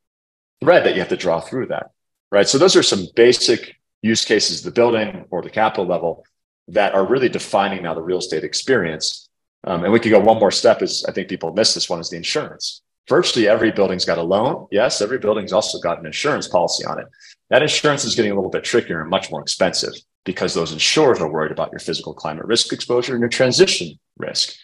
thread 0.61 0.85
that 0.85 0.95
you 0.95 1.01
have 1.01 1.09
to 1.09 1.17
draw 1.17 1.41
through 1.41 1.67
that 1.67 1.91
right? 2.31 2.49
So 2.49 2.59
those 2.59 2.77
are 2.77 2.83
some 2.83 3.07
basic 3.15 3.77
use 4.03 4.25
cases, 4.25 4.63
the 4.63 4.71
building 4.71 5.25
or 5.31 5.43
the 5.43 5.51
capital 5.51 5.87
level 5.87 6.25
that 6.69 6.95
are 6.95 7.07
really 7.07 7.29
defining 7.29 7.83
now 7.83 7.95
the 7.95 8.03
real 8.03 8.19
estate 8.19 8.45
experience. 8.45 9.29
Um, 9.65 9.85
and 9.85 9.93
we 9.93 10.01
could 10.01 10.11
go 10.11 10.21
one 10.21 10.39
more 10.39 10.51
step 10.51 10.83
is 10.83 11.05
I 11.07 11.13
think 11.13 11.29
people 11.29 11.53
miss 11.53 11.75
this 11.75 11.91
one 11.91 12.01
is 12.01 12.11
the 12.11 12.17
insurance. 12.17 12.83
Virtually 13.09 13.49
every 13.49 13.73
building's 13.73 14.05
got 14.05 14.19
a 14.19 14.23
loan. 14.23 14.69
Yes, 14.71 15.03
every 15.03 15.19
building's 15.19 15.53
also 15.53 15.79
got 15.81 15.99
an 15.99 16.07
insurance 16.07 16.49
policy 16.49 16.85
on 16.87 17.01
it. 17.01 17.07
That 17.51 17.63
insurance 17.63 18.05
is 18.05 18.15
getting 18.15 18.31
a 18.31 18.35
little 18.35 18.51
bit 18.51 18.65
trickier 18.65 19.01
and 19.01 19.11
much 19.11 19.31
more 19.31 19.43
expensive 19.43 19.93
because 20.25 20.55
those 20.55 20.73
insurers 20.73 21.21
are 21.21 21.31
worried 21.31 21.51
about 21.51 21.73
your 21.73 21.81
physical 21.81 22.15
climate 22.15 22.47
risk 22.47 22.73
exposure 22.73 23.15
and 23.15 23.21
your 23.21 23.29
transition 23.29 23.99
risk. 24.17 24.55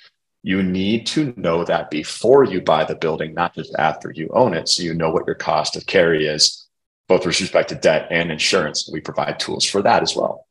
You 0.42 0.62
need 0.62 1.06
to 1.08 1.34
know 1.36 1.64
that 1.64 1.90
before 1.90 2.44
you 2.44 2.60
buy 2.60 2.84
the 2.84 2.94
building, 2.94 3.34
not 3.34 3.54
just 3.54 3.74
after 3.78 4.12
you 4.14 4.28
own 4.32 4.54
it. 4.54 4.68
So 4.68 4.84
you 4.84 4.94
know 4.94 5.10
what 5.10 5.26
your 5.26 5.34
cost 5.34 5.74
of 5.74 5.86
carry 5.86 6.26
is 6.26 6.65
both 7.08 7.24
with 7.24 7.40
respect 7.40 7.68
to 7.70 7.74
debt 7.74 8.08
and 8.10 8.30
insurance. 8.30 8.88
We 8.92 9.00
provide 9.00 9.38
tools 9.38 9.64
for 9.64 9.82
that 9.82 10.02
as 10.02 10.16
well. 10.16 10.46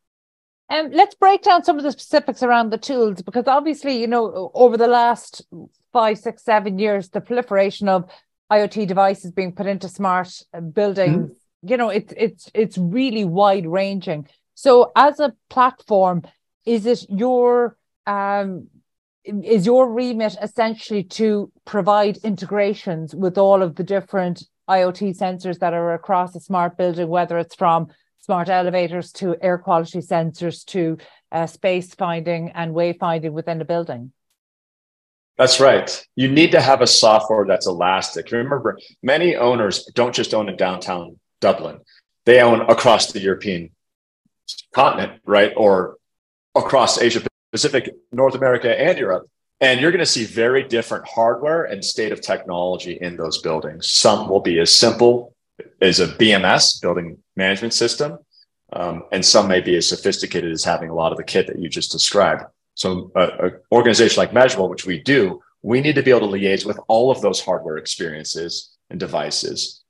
Um, 0.69 0.89
let's 0.91 1.15
break 1.15 1.43
down 1.43 1.63
some 1.63 1.77
of 1.77 1.83
the 1.83 1.91
specifics 1.91 2.41
around 2.41 2.71
the 2.71 2.77
tools 2.77 3.21
because 3.21 3.45
obviously, 3.47 3.99
you 3.99 4.07
know, 4.07 4.51
over 4.53 4.77
the 4.77 4.87
last 4.87 5.45
five, 5.93 6.17
six, 6.17 6.43
seven 6.43 6.79
years, 6.79 7.09
the 7.09 7.21
proliferation 7.21 7.87
of 7.87 8.09
IoT 8.51 8.87
devices 8.87 9.31
being 9.31 9.51
put 9.51 9.67
into 9.67 9.87
smart 9.87 10.29
uh, 10.53 10.61
buildings, 10.61 11.29
mm-hmm. 11.29 11.71
you 11.71 11.77
know, 11.77 11.89
it's 11.89 12.13
it's 12.17 12.51
it's 12.53 12.77
really 12.77 13.25
wide 13.25 13.67
ranging. 13.67 14.27
So, 14.55 14.91
as 14.95 15.19
a 15.19 15.33
platform, 15.49 16.23
is 16.65 16.85
it 16.85 17.05
your 17.09 17.77
um, 18.07 18.67
is 19.23 19.65
your 19.65 19.91
remit 19.91 20.35
essentially 20.41 21.03
to 21.03 21.51
provide 21.65 22.17
integrations 22.17 23.13
with 23.13 23.37
all 23.37 23.61
of 23.61 23.75
the 23.75 23.83
different 23.83 24.43
IoT 24.69 25.17
sensors 25.17 25.59
that 25.59 25.73
are 25.73 25.93
across 25.93 26.35
a 26.35 26.39
smart 26.39 26.77
building, 26.77 27.07
whether 27.07 27.37
it's 27.37 27.55
from 27.55 27.87
smart 28.19 28.49
elevators 28.49 29.11
to 29.11 29.35
air 29.41 29.57
quality 29.57 29.99
sensors 29.99 30.65
to 30.65 30.97
uh, 31.31 31.45
space 31.45 31.93
finding 31.93 32.49
and 32.49 32.73
wayfinding 32.73 33.31
within 33.31 33.59
the 33.59 33.65
building. 33.65 34.11
That's 35.37 35.59
right. 35.59 36.05
You 36.15 36.31
need 36.31 36.51
to 36.51 36.61
have 36.61 36.81
a 36.81 36.87
software 36.87 37.45
that's 37.45 37.67
elastic. 37.67 38.31
Remember, 38.31 38.79
many 39.03 39.35
owners 39.35 39.85
don't 39.93 40.15
just 40.15 40.33
own 40.33 40.49
in 40.49 40.55
downtown 40.55 41.19
Dublin, 41.41 41.79
they 42.25 42.41
own 42.41 42.61
across 42.61 43.11
the 43.11 43.19
European 43.19 43.69
continent, 44.73 45.21
right? 45.25 45.53
Or 45.55 45.97
across 46.55 46.99
Asia 46.99 47.21
Pacific, 47.51 47.91
North 48.11 48.35
America, 48.35 48.69
and 48.79 48.97
Europe. 48.97 49.29
And 49.61 49.79
you're 49.79 49.91
going 49.91 49.99
to 49.99 50.05
see 50.05 50.25
very 50.25 50.63
different 50.63 51.07
hardware 51.07 51.63
and 51.63 51.83
state 51.83 52.11
of 52.11 52.21
technology 52.21 52.97
in 52.99 53.15
those 53.15 53.37
buildings. 53.37 53.89
Some 53.89 54.27
will 54.27 54.41
be 54.41 54.59
as 54.59 54.73
simple 54.73 55.33
as 55.81 55.99
a 55.99 56.07
BMS, 56.07 56.81
building 56.81 57.17
management 57.35 57.73
system, 57.73 58.17
um, 58.73 59.03
and 59.11 59.25
some 59.25 59.47
may 59.47 59.61
be 59.61 59.77
as 59.77 59.87
sophisticated 59.87 60.51
as 60.51 60.63
having 60.63 60.89
a 60.89 60.93
lot 60.93 61.11
of 61.11 61.17
the 61.17 61.23
kit 61.23 61.47
that 61.47 61.59
you 61.59 61.69
just 61.69 61.91
described. 61.91 62.43
So, 62.73 63.11
an 63.15 63.53
organization 63.71 64.19
like 64.19 64.31
Measurabl, 64.31 64.69
which 64.69 64.85
we 64.85 65.01
do, 65.01 65.41
we 65.61 65.79
need 65.79 65.95
to 65.95 66.03
be 66.03 66.11
able 66.11 66.31
to 66.31 66.37
liaise 66.37 66.65
with 66.65 66.77
all 66.89 67.09
of 67.09 67.21
those 67.21 67.39
hardware 67.39 67.77
experiences 67.77 68.75
and 68.89 68.99
devices 68.99 69.83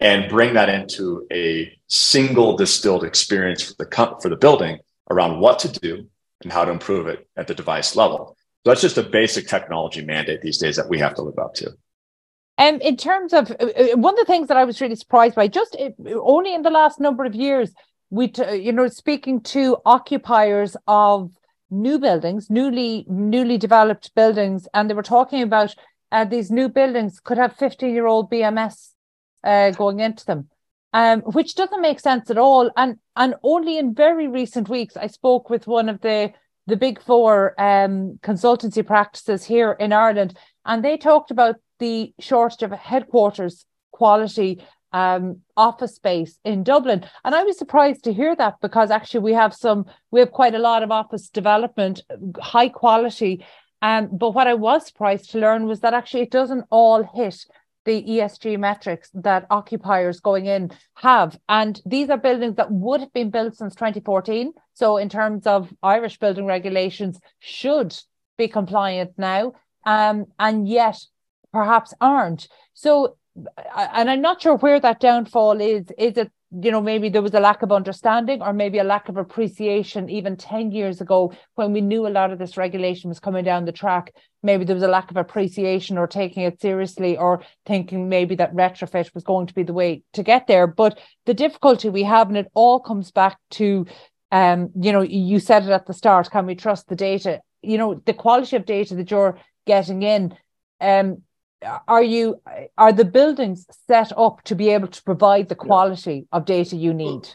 and 0.00 0.30
bring 0.30 0.54
that 0.54 0.68
into 0.68 1.26
a 1.30 1.76
single 1.88 2.56
distilled 2.56 3.04
experience 3.04 3.62
for 3.62 3.74
the, 3.84 4.16
for 4.22 4.28
the 4.28 4.36
building 4.36 4.78
around 5.10 5.40
what 5.40 5.58
to 5.58 5.68
do 5.68 6.08
and 6.42 6.52
how 6.52 6.64
to 6.64 6.72
improve 6.72 7.06
it 7.06 7.28
at 7.36 7.46
the 7.46 7.54
device 7.54 7.96
level. 7.96 8.36
So 8.64 8.70
that's 8.70 8.82
just 8.82 8.98
a 8.98 9.02
basic 9.02 9.48
technology 9.48 10.04
mandate 10.04 10.42
these 10.42 10.58
days 10.58 10.76
that 10.76 10.88
we 10.88 10.98
have 10.98 11.14
to 11.14 11.22
live 11.22 11.38
up 11.38 11.54
to. 11.54 11.72
Um, 12.58 12.78
in 12.82 12.98
terms 12.98 13.32
of 13.32 13.50
uh, 13.52 13.54
uh, 13.64 13.96
one 13.96 14.12
of 14.12 14.18
the 14.18 14.30
things 14.30 14.48
that 14.48 14.58
I 14.58 14.64
was 14.64 14.82
really 14.82 14.96
surprised 14.96 15.34
by, 15.34 15.48
just 15.48 15.74
uh, 15.80 15.90
only 16.22 16.54
in 16.54 16.60
the 16.60 16.70
last 16.70 17.00
number 17.00 17.24
of 17.24 17.34
years, 17.34 17.72
we, 18.10 18.28
t- 18.28 18.56
you 18.56 18.72
know, 18.72 18.86
speaking 18.88 19.40
to 19.42 19.78
occupiers 19.86 20.76
of 20.86 21.30
new 21.70 21.98
buildings, 21.98 22.50
newly 22.50 23.06
newly 23.08 23.56
developed 23.56 24.14
buildings, 24.14 24.68
and 24.74 24.90
they 24.90 24.94
were 24.94 25.02
talking 25.02 25.40
about 25.42 25.74
uh, 26.12 26.26
these 26.26 26.50
new 26.50 26.68
buildings 26.68 27.18
could 27.18 27.38
have 27.38 27.56
15 27.56 27.94
year 27.94 28.06
old 28.06 28.30
BMS 28.30 28.90
uh, 29.42 29.70
going 29.70 30.00
into 30.00 30.26
them, 30.26 30.48
um, 30.92 31.20
which 31.20 31.54
doesn't 31.54 31.80
make 31.80 32.00
sense 32.00 32.30
at 32.30 32.36
all. 32.36 32.70
And 32.76 32.98
and 33.16 33.36
only 33.42 33.78
in 33.78 33.94
very 33.94 34.28
recent 34.28 34.68
weeks, 34.68 34.98
I 34.98 35.06
spoke 35.06 35.48
with 35.48 35.66
one 35.66 35.88
of 35.88 36.02
the 36.02 36.34
the 36.70 36.76
big 36.76 37.02
four 37.02 37.60
um, 37.60 38.18
consultancy 38.22 38.86
practices 38.86 39.44
here 39.44 39.72
in 39.72 39.92
Ireland, 39.92 40.38
and 40.64 40.84
they 40.84 40.96
talked 40.96 41.30
about 41.30 41.56
the 41.78 42.12
shortage 42.18 42.62
of 42.62 42.72
headquarters 42.72 43.66
quality 43.92 44.62
um, 44.92 45.40
office 45.56 45.94
space 45.94 46.38
in 46.44 46.62
Dublin. 46.62 47.04
And 47.24 47.34
I 47.34 47.42
was 47.42 47.58
surprised 47.58 48.04
to 48.04 48.12
hear 48.12 48.34
that 48.36 48.60
because 48.60 48.90
actually 48.90 49.20
we 49.20 49.34
have 49.34 49.54
some, 49.54 49.86
we 50.10 50.20
have 50.20 50.32
quite 50.32 50.54
a 50.54 50.58
lot 50.58 50.82
of 50.82 50.90
office 50.90 51.28
development, 51.28 52.02
high 52.40 52.68
quality. 52.68 53.44
Um, 53.82 54.08
but 54.12 54.30
what 54.30 54.46
I 54.46 54.54
was 54.54 54.86
surprised 54.86 55.30
to 55.30 55.38
learn 55.38 55.66
was 55.66 55.80
that 55.80 55.94
actually 55.94 56.22
it 56.22 56.30
doesn't 56.30 56.64
all 56.70 57.02
hit 57.14 57.46
the 57.84 58.02
ESG 58.02 58.58
metrics 58.58 59.10
that 59.14 59.46
occupiers 59.50 60.20
going 60.20 60.46
in 60.46 60.70
have. 60.94 61.38
And 61.48 61.80
these 61.86 62.10
are 62.10 62.18
buildings 62.18 62.56
that 62.56 62.70
would 62.70 63.00
have 63.00 63.12
been 63.12 63.30
built 63.30 63.56
since 63.56 63.74
2014. 63.74 64.52
So, 64.74 64.96
in 64.96 65.08
terms 65.08 65.46
of 65.46 65.72
Irish 65.82 66.18
building 66.18 66.46
regulations, 66.46 67.18
should 67.38 67.96
be 68.36 68.48
compliant 68.48 69.12
now, 69.16 69.52
um, 69.84 70.26
and 70.38 70.68
yet 70.68 70.98
perhaps 71.52 71.94
aren't. 72.00 72.48
So, 72.74 73.16
and 73.76 74.10
I'm 74.10 74.20
not 74.20 74.42
sure 74.42 74.56
where 74.56 74.80
that 74.80 75.00
downfall 75.00 75.60
is. 75.60 75.86
Is 75.98 76.16
it 76.16 76.30
you 76.50 76.70
know, 76.70 76.80
maybe 76.80 77.08
there 77.08 77.22
was 77.22 77.34
a 77.34 77.40
lack 77.40 77.62
of 77.62 77.70
understanding 77.70 78.42
or 78.42 78.52
maybe 78.52 78.78
a 78.78 78.84
lack 78.84 79.08
of 79.08 79.16
appreciation 79.16 80.10
even 80.10 80.36
10 80.36 80.72
years 80.72 81.00
ago 81.00 81.32
when 81.54 81.72
we 81.72 81.80
knew 81.80 82.06
a 82.06 82.08
lot 82.08 82.32
of 82.32 82.38
this 82.38 82.56
regulation 82.56 83.08
was 83.08 83.20
coming 83.20 83.44
down 83.44 83.64
the 83.64 83.72
track. 83.72 84.12
Maybe 84.42 84.64
there 84.64 84.74
was 84.74 84.82
a 84.82 84.88
lack 84.88 85.10
of 85.10 85.16
appreciation 85.16 85.96
or 85.96 86.06
taking 86.06 86.42
it 86.42 86.60
seriously 86.60 87.16
or 87.16 87.44
thinking 87.66 88.08
maybe 88.08 88.34
that 88.36 88.54
retrofit 88.54 89.14
was 89.14 89.22
going 89.22 89.46
to 89.46 89.54
be 89.54 89.62
the 89.62 89.72
way 89.72 90.02
to 90.14 90.22
get 90.22 90.46
there. 90.46 90.66
But 90.66 90.98
the 91.26 91.34
difficulty 91.34 91.88
we 91.88 92.02
have, 92.02 92.28
and 92.28 92.36
it 92.36 92.50
all 92.54 92.80
comes 92.80 93.10
back 93.10 93.38
to 93.50 93.86
Um, 94.32 94.70
you 94.80 94.92
know, 94.92 95.02
you 95.02 95.40
said 95.40 95.64
it 95.64 95.70
at 95.70 95.86
the 95.86 95.92
start. 95.94 96.30
Can 96.30 96.46
we 96.46 96.54
trust 96.54 96.86
the 96.86 96.96
data? 96.96 97.40
You 97.62 97.78
know, 97.78 98.00
the 98.06 98.14
quality 98.14 98.56
of 98.56 98.64
data 98.64 98.94
that 98.94 99.10
you're 99.10 99.38
getting 99.66 100.02
in. 100.02 100.36
Um, 100.80 101.22
are 101.86 102.02
you 102.02 102.40
are 102.78 102.92
the 102.92 103.04
buildings 103.04 103.66
set 103.86 104.12
up 104.16 104.42
to 104.44 104.54
be 104.54 104.70
able 104.70 104.88
to 104.88 105.02
provide 105.02 105.48
the 105.48 105.54
quality 105.54 106.26
of 106.32 106.44
data 106.44 106.76
you 106.76 106.94
need? 106.94 107.28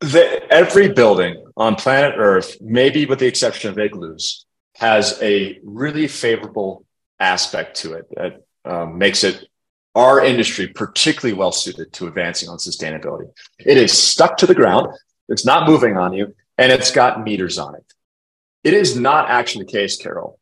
The, 0.00 0.42
every 0.52 0.92
building 0.92 1.44
on 1.56 1.74
planet 1.74 2.14
Earth, 2.16 2.56
maybe 2.60 3.04
with 3.04 3.18
the 3.18 3.26
exception 3.26 3.70
of 3.70 3.78
igloos, 3.78 4.46
has 4.76 5.18
a 5.20 5.58
really 5.64 6.06
favorable 6.06 6.84
aspect 7.18 7.76
to 7.78 7.94
it 7.94 8.06
that 8.14 8.44
um, 8.64 8.96
makes 8.96 9.24
it 9.24 9.44
our 9.94 10.24
industry 10.24 10.68
particularly 10.68 11.36
well 11.36 11.50
suited 11.50 11.92
to 11.94 12.06
advancing 12.06 12.48
on 12.48 12.58
sustainability. 12.58 13.28
It 13.58 13.76
is 13.76 13.92
stuck 13.92 14.36
to 14.38 14.46
the 14.46 14.54
ground, 14.54 14.88
it's 15.28 15.44
not 15.44 15.68
moving 15.68 15.96
on 15.96 16.12
you, 16.12 16.34
and 16.56 16.70
it's 16.70 16.92
got 16.92 17.22
meters 17.24 17.58
on 17.58 17.74
it. 17.74 17.84
It 18.62 18.74
is 18.74 18.96
not 18.96 19.28
actually 19.28 19.64
the 19.64 19.72
case, 19.72 19.96
Carol, 19.96 20.37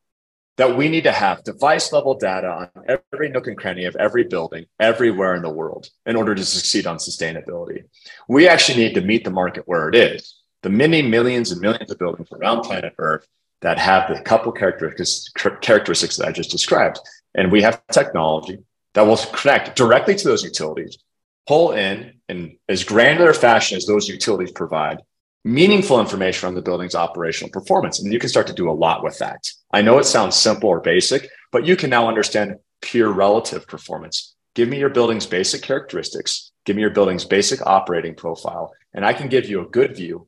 that 0.57 0.77
we 0.77 0.89
need 0.89 1.05
to 1.05 1.13
have 1.13 1.45
device 1.45 1.93
level 1.93 2.15
data 2.15 2.49
on 2.49 2.99
every 3.13 3.29
nook 3.29 3.47
and 3.47 3.59
cranny 3.59 3.85
of 3.85 3.97
every 3.97 4.25
building 4.25 4.65
everywhere 4.81 5.35
in 5.35 5.43
the 5.43 5.53
world 5.53 5.91
in 6.07 6.17
order 6.17 6.35
to 6.35 6.45
succeed 6.45 6.87
on 6.87 6.97
sustainability. 6.97 7.85
We 8.29 8.49
actually 8.49 8.79
need 8.79 8.95
to 8.95 9.03
meet 9.03 9.25
the 9.25 9.31
market 9.31 9.65
where 9.67 9.89
it 9.89 9.95
is. 9.95 10.41
The 10.63 10.71
many 10.71 11.03
millions 11.03 11.53
and 11.53 11.61
millions 11.61 11.91
of 11.91 11.99
buildings 11.99 12.29
around 12.33 12.63
planet 12.63 12.95
Earth 12.99 13.27
that 13.61 13.79
have 13.79 14.09
the 14.09 14.21
couple 14.23 14.53
characteristics, 14.53 15.31
that 15.35 16.25
I 16.27 16.33
just 16.33 16.51
described. 16.51 16.99
And 17.35 17.53
we 17.53 17.63
have 17.63 17.87
technology 17.89 18.59
that 18.95 19.03
will 19.03 19.17
connect 19.17 19.77
directly 19.77 20.15
to 20.15 20.29
those 20.29 20.43
utilities, 20.43 20.99
pull 21.47 21.73
in 21.73 22.15
in 22.29 22.57
as 22.69 22.83
granular 22.83 23.35
fashion 23.35 23.77
as 23.77 23.87
those 23.87 24.09
utilities 24.09 24.53
provide 24.53 25.01
meaningful 25.47 26.01
information 26.01 26.49
on 26.49 26.55
the 26.57 26.61
building's 26.61 26.97
operational 26.97 27.51
performance. 27.51 28.01
And 28.01 28.13
you 28.13 28.19
can 28.19 28.29
start 28.29 28.49
to 28.49 28.53
do 28.53 28.69
a 28.69 28.73
lot 28.73 29.05
with 29.05 29.17
that. 29.19 29.49
I 29.71 29.81
know 29.81 29.99
it 29.99 30.05
sounds 30.05 30.35
simple 30.35 30.69
or 30.69 30.81
basic, 30.81 31.29
but 31.53 31.65
you 31.65 31.77
can 31.77 31.89
now 31.89 32.09
understand 32.09 32.57
pure 32.83 33.13
relative 33.13 33.67
performance. 33.69 34.35
Give 34.57 34.69
me 34.69 34.79
your 34.79 34.91
building's 34.91 35.27
basic 35.27 35.63
characteristics, 35.63 36.51
give 36.65 36.75
me 36.75 36.83
your 36.83 36.91
building's 36.91 37.25
basic 37.25 37.65
operating 37.65 38.17
profile, 38.17 38.73
and 38.93 39.07
I 39.07 39.13
can 39.13 39.29
give 39.29 39.49
you 39.49 39.61
a 39.61 39.69
good 39.69 39.95
view 39.95 40.27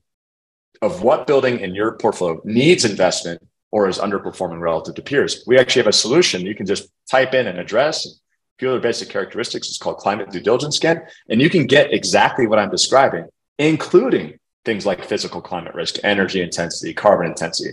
of 0.83 1.03
what 1.03 1.27
building 1.27 1.59
in 1.61 1.75
your 1.75 1.97
portfolio 1.97 2.41
needs 2.45 2.85
investment 2.85 3.43
or 3.73 3.89
is 3.89 3.99
underperforming 3.99 4.61
relative 4.61 4.95
to 4.95 5.03
peers. 5.03 5.43
We 5.49 5.59
actually 5.59 5.81
have 5.81 5.89
a 5.89 5.93
solution. 5.93 6.47
You 6.47 6.55
can 6.55 6.67
just 6.67 6.89
type 7.11 7.35
in 7.35 7.49
an 7.49 7.59
address, 7.59 8.21
few 8.59 8.71
other 8.71 8.81
basic 8.81 9.09
characteristics. 9.09 9.69
It's 9.69 9.79
called 9.79 9.97
climate 9.97 10.31
due 10.31 10.41
diligence 10.41 10.77
scan. 10.77 11.03
And 11.29 11.41
you 11.41 11.51
can 11.51 11.67
get 11.67 11.93
exactly 11.93 12.47
what 12.47 12.59
I'm 12.59 12.71
describing, 12.71 13.27
including 13.59 14.39
things 14.69 14.85
like 14.85 15.03
physical 15.03 15.41
climate 15.41 15.75
risk, 15.75 15.97
energy 16.05 16.43
intensity, 16.43 16.93
carbon 16.93 17.27
intensity, 17.27 17.71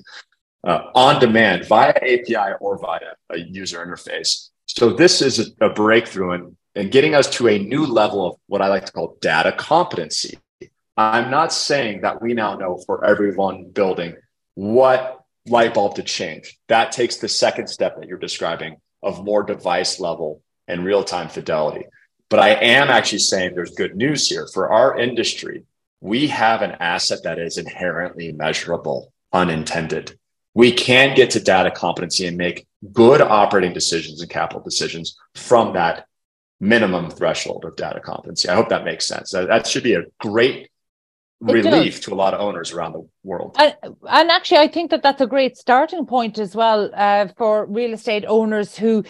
uh, 0.63 0.91
on 0.95 1.19
demand 1.19 1.65
via 1.65 1.89
API 1.89 2.53
or 2.61 2.77
via 2.77 3.11
a 3.31 3.37
user 3.37 3.85
interface. 3.85 4.49
So 4.65 4.93
this 4.93 5.21
is 5.21 5.53
a, 5.59 5.65
a 5.65 5.69
breakthrough 5.73 6.55
in 6.73 6.89
getting 6.89 7.13
us 7.13 7.29
to 7.31 7.49
a 7.49 7.59
new 7.59 7.85
level 7.85 8.25
of 8.25 8.37
what 8.47 8.61
I 8.61 8.69
like 8.69 8.85
to 8.85 8.93
call 8.93 9.17
data 9.19 9.51
competency. 9.51 10.39
I'm 10.95 11.29
not 11.29 11.51
saying 11.51 11.99
that 12.01 12.21
we 12.21 12.33
now 12.33 12.55
know 12.55 12.77
for 12.85 13.03
everyone 13.03 13.71
building 13.71 14.15
what 14.53 15.19
light 15.47 15.73
bulb 15.73 15.95
to 15.95 16.03
change. 16.03 16.57
That 16.69 16.93
takes 16.93 17.17
the 17.17 17.27
second 17.27 17.67
step 17.67 17.97
that 17.97 18.07
you're 18.07 18.17
describing 18.17 18.77
of 19.03 19.25
more 19.25 19.43
device 19.43 19.99
level 19.99 20.41
and 20.69 20.85
real 20.85 21.03
time 21.03 21.27
fidelity. 21.27 21.87
But 22.29 22.39
I 22.39 22.51
am 22.51 22.87
actually 22.87 23.19
saying 23.19 23.53
there's 23.53 23.75
good 23.75 23.97
news 23.97 24.29
here 24.29 24.47
for 24.53 24.71
our 24.71 24.97
industry 24.97 25.65
we 26.01 26.27
have 26.27 26.61
an 26.61 26.71
asset 26.79 27.23
that 27.23 27.39
is 27.39 27.57
inherently 27.57 28.31
measurable, 28.31 29.11
unintended. 29.33 30.17
We 30.53 30.71
can 30.71 31.15
get 31.15 31.31
to 31.31 31.39
data 31.39 31.71
competency 31.71 32.27
and 32.27 32.37
make 32.37 32.67
good 32.93 33.21
operating 33.21 33.73
decisions 33.73 34.21
and 34.21 34.29
capital 34.29 34.61
decisions 34.61 35.17
from 35.33 35.73
that 35.73 36.05
minimum 36.59 37.09
threshold 37.09 37.65
of 37.65 37.75
data 37.75 37.99
competency. 37.99 38.47
I 38.47 38.55
hope 38.55 38.69
that 38.69 38.85
makes 38.85 39.05
sense. 39.05 39.31
That, 39.31 39.47
that 39.47 39.67
should 39.67 39.83
be 39.83 39.95
a 39.95 40.03
great 40.19 40.69
relief 41.41 42.01
to 42.01 42.13
a 42.13 42.15
lot 42.15 42.33
of 42.33 42.39
owners 42.39 42.71
around 42.71 42.93
the 42.93 43.07
world. 43.23 43.55
And, 43.59 43.75
and, 43.83 44.31
actually, 44.31 44.59
I 44.59 44.67
think 44.67 44.91
that 44.91 45.03
that's 45.03 45.21
a 45.21 45.27
great 45.27 45.57
starting 45.57 46.05
point 46.05 46.39
as 46.39 46.55
well 46.55 46.89
uh, 46.93 47.27
for 47.37 47.65
real 47.65 47.93
estate 47.93 48.25
owners 48.27 48.77
who 48.77 49.03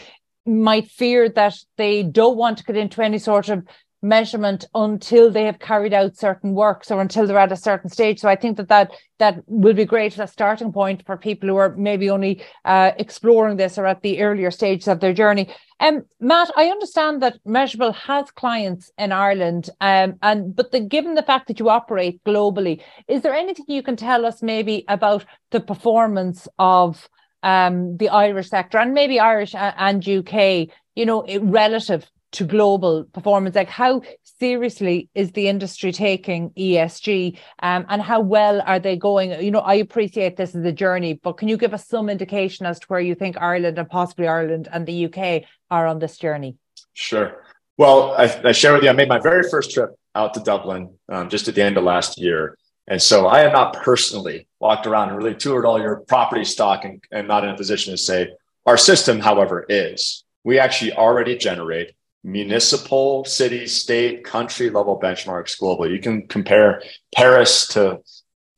might 0.45 0.89
fear 0.89 1.29
that 1.29 1.55
they 1.77 2.03
don't 2.03 2.37
want 2.37 2.57
to 2.59 2.63
get 2.63 2.77
into 2.77 3.01
any 3.01 3.17
sort 3.17 3.49
of 3.49 3.63
measurement 4.05 4.65
until 4.75 5.31
they 5.31 5.45
have 5.45 5.59
carried 5.59 5.93
out 5.93 6.15
certain 6.15 6.53
works 6.53 6.91
or 6.91 7.01
until 7.01 7.25
they're 7.25 7.39
at 7.39 7.51
a 7.51 7.57
certain 7.57 7.89
stage. 7.89 8.19
So 8.19 8.29
I 8.29 8.35
think 8.35 8.57
that 8.57 8.69
that, 8.69 8.91
that 9.17 9.41
will 9.47 9.73
be 9.73 9.85
great 9.85 10.13
as 10.13 10.19
a 10.19 10.31
starting 10.31 10.71
point 10.71 11.03
for 11.05 11.17
people 11.17 11.49
who 11.49 11.55
are 11.55 11.75
maybe 11.75 12.09
only 12.09 12.43
uh, 12.65 12.91
exploring 12.97 13.57
this 13.57 13.77
or 13.77 13.87
at 13.87 14.01
the 14.01 14.21
earlier 14.21 14.51
stages 14.51 14.87
of 14.87 14.99
their 14.99 15.13
journey. 15.13 15.49
Um, 15.79 16.03
Matt, 16.19 16.51
I 16.55 16.67
understand 16.67 17.21
that 17.23 17.39
Measurabl 17.45 17.95
has 17.95 18.29
clients 18.31 18.91
in 18.97 19.11
Ireland, 19.11 19.69
um, 19.81 20.15
and 20.21 20.55
but 20.55 20.71
the, 20.71 20.79
given 20.79 21.15
the 21.15 21.23
fact 21.23 21.47
that 21.47 21.59
you 21.59 21.69
operate 21.69 22.23
globally, 22.23 22.81
is 23.09 23.23
there 23.23 23.33
anything 23.33 23.65
you 23.67 23.83
can 23.83 23.97
tell 23.97 24.25
us 24.25 24.41
maybe 24.41 24.85
about 24.87 25.25
the 25.51 25.59
performance 25.59 26.47
of 26.59 27.09
um, 27.43 27.97
the 27.97 28.09
Irish 28.09 28.49
sector 28.49 28.77
and 28.77 28.93
maybe 28.93 29.19
Irish 29.19 29.53
and 29.53 30.07
UK, 30.07 30.69
you 30.95 31.05
know, 31.05 31.25
relative 31.41 32.09
to 32.35 32.45
global 32.45 33.03
performance? 33.05 33.55
Like 33.55 33.69
how 33.69 34.01
seriously 34.23 35.09
is 35.15 35.31
the 35.31 35.47
industry 35.47 35.91
taking 35.91 36.49
esg 36.51 37.37
um, 37.59 37.85
and 37.89 38.01
how 38.01 38.19
well 38.19 38.61
are 38.65 38.79
they 38.79 38.95
going? 38.95 39.31
You 39.43 39.51
know 39.51 39.59
i 39.59 39.75
appreciate 39.75 40.37
this 40.37 40.55
is 40.55 40.63
a 40.65 40.71
journey 40.71 41.13
but 41.13 41.33
can 41.33 41.47
you 41.47 41.57
give 41.57 41.73
us 41.73 41.87
some 41.87 42.09
indication 42.09 42.65
as 42.65 42.79
to 42.79 42.87
where 42.87 42.99
you 42.99 43.15
think 43.15 43.37
ireland 43.39 43.77
and 43.79 43.89
possibly 43.89 44.27
ireland 44.27 44.67
and 44.71 44.85
the 44.85 45.05
uk 45.05 45.43
are 45.71 45.87
on 45.87 45.99
this 45.99 46.17
journey? 46.17 46.55
Sure. 46.93 47.43
Well 47.77 48.13
i, 48.17 48.25
I 48.43 48.51
share 48.51 48.73
with 48.73 48.83
you 48.83 48.89
i 48.89 48.93
made 48.93 49.09
my 49.09 49.19
very 49.19 49.49
first 49.49 49.71
trip 49.71 49.91
out 50.15 50.33
to 50.33 50.39
dublin 50.39 50.93
um, 51.09 51.29
just 51.29 51.47
at 51.47 51.55
the 51.55 51.61
end 51.61 51.77
of 51.77 51.83
last 51.83 52.17
year. 52.17 52.57
And 52.87 53.01
so 53.01 53.27
I 53.27 53.39
have 53.39 53.51
not 53.51 53.73
personally 53.73 54.47
walked 54.59 54.87
around 54.87 55.09
and 55.09 55.17
really 55.17 55.35
toured 55.35 55.65
all 55.65 55.79
your 55.79 55.97
property 56.07 56.45
stock 56.45 56.85
and, 56.85 57.03
and 57.11 57.27
not 57.27 57.43
in 57.43 57.49
a 57.49 57.57
position 57.57 57.93
to 57.93 57.97
say 57.97 58.29
our 58.65 58.77
system, 58.77 59.19
however, 59.19 59.65
is. 59.69 60.23
We 60.43 60.59
actually 60.59 60.93
already 60.93 61.35
generate 61.35 61.95
municipal, 62.25 63.23
city, 63.23 63.67
state, 63.67 64.23
country 64.23 64.71
level 64.71 64.99
benchmarks 64.99 65.59
globally. 65.59 65.91
You 65.91 65.99
can 65.99 66.27
compare 66.27 66.81
Paris 67.15 67.67
to 67.69 67.99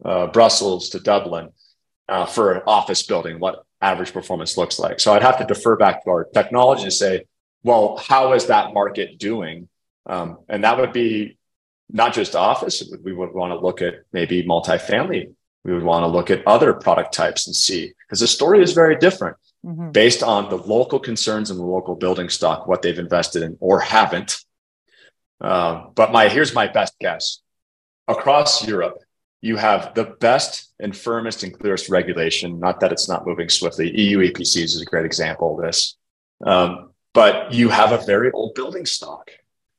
uh, 0.04 0.28
Brussels 0.28 0.90
to 0.90 1.00
Dublin 1.00 1.50
uh, 2.08 2.26
for 2.26 2.54
an 2.54 2.62
office 2.66 3.04
building, 3.04 3.40
what 3.40 3.64
average 3.82 4.14
performance 4.14 4.58
looks 4.58 4.80
like. 4.80 5.02
So 5.02 5.14
I'd 5.14 5.22
have 5.22 5.38
to 5.40 5.46
defer 5.46 5.76
back 5.76 6.06
to 6.06 6.10
our 6.12 6.24
technology 6.34 6.86
to 6.86 6.92
say, 6.92 7.26
well, 7.64 7.98
how 7.98 8.32
is 8.34 8.48
that 8.48 8.74
market 8.74 9.20
doing? 9.20 9.68
Um, 10.06 10.40
and 10.48 10.64
that 10.64 10.78
would 10.80 10.94
be 10.94 11.38
not 11.90 12.14
just 12.14 12.36
office. 12.36 12.90
We 13.04 13.12
would 13.12 13.34
want 13.34 13.52
to 13.52 13.60
look 13.60 13.82
at 13.82 13.96
maybe 14.14 14.44
multifamily. 14.44 15.34
We 15.66 15.74
would 15.74 15.84
want 15.84 16.04
to 16.04 16.08
look 16.08 16.32
at 16.32 16.48
other 16.48 16.74
product 16.74 17.14
types 17.14 17.48
and 17.48 17.56
see 17.56 17.94
because 18.08 18.22
the 18.22 18.28
story 18.28 18.64
is 18.64 18.72
very 18.72 18.96
different 18.96 19.36
mm-hmm. 19.66 19.92
based 19.92 20.24
on 20.24 20.50
the 20.50 20.58
local 20.58 21.00
concerns 21.00 21.50
and 21.50 21.60
the 21.60 21.66
local 21.66 21.96
building 21.96 22.30
stock, 22.30 22.68
what 22.68 22.82
they've 22.82 23.00
invested 23.00 23.44
in 23.44 23.58
or 23.60 23.80
haven't. 23.80 24.38
Uh, 25.40 25.86
but 25.94 26.12
my 26.12 26.30
here's 26.30 26.54
my 26.54 26.68
best 26.68 26.94
guess: 27.00 27.42
across 28.08 28.68
Europe, 28.68 28.98
you 29.42 29.56
have 29.56 29.94
the 29.94 30.16
best 30.20 30.74
and 30.80 30.96
firmest 30.96 31.44
and 31.44 31.58
clearest 31.58 31.90
regulation. 31.90 32.60
Not 32.60 32.80
that 32.80 32.92
it's 32.92 33.08
not 33.08 33.26
moving 33.26 33.50
swiftly. 33.50 33.96
EU 34.00 34.20
EPCs 34.20 34.76
is 34.76 34.82
a 34.82 34.86
great 34.86 35.06
example 35.06 35.58
of 35.58 35.66
this. 35.66 35.96
Um, 36.46 36.92
but 37.14 37.54
you 37.54 37.70
have 37.70 37.92
a 37.92 38.06
very 38.06 38.32
old 38.32 38.54
building 38.54 38.86
stock. 38.86 39.32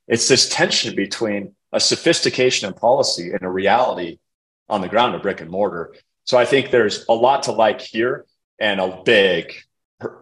It's 0.06 0.26
this 0.26 0.48
tension 0.48 0.96
between 0.96 1.54
a 1.72 1.80
sophistication 1.80 2.66
and 2.66 2.76
policy 2.76 3.30
and 3.30 3.42
a 3.42 3.48
reality 3.48 4.18
on 4.68 4.80
the 4.80 4.88
ground 4.88 5.14
of 5.14 5.22
brick 5.22 5.40
and 5.40 5.50
mortar. 5.50 5.94
So 6.24 6.38
I 6.38 6.44
think 6.44 6.70
there's 6.70 7.04
a 7.08 7.12
lot 7.12 7.44
to 7.44 7.52
like 7.52 7.80
here 7.80 8.26
and 8.58 8.80
a 8.80 9.02
big 9.04 9.52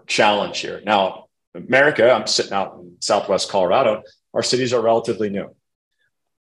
challenge 0.07 0.61
here. 0.61 0.83
Now, 0.85 1.27
America, 1.55 2.11
I'm 2.11 2.27
sitting 2.27 2.53
out 2.53 2.77
in 2.79 2.97
Southwest 3.01 3.51
Colorado, 3.51 4.03
our 4.35 4.43
cities 4.43 4.73
are 4.73 4.81
relatively 4.81 5.31
new. 5.31 5.55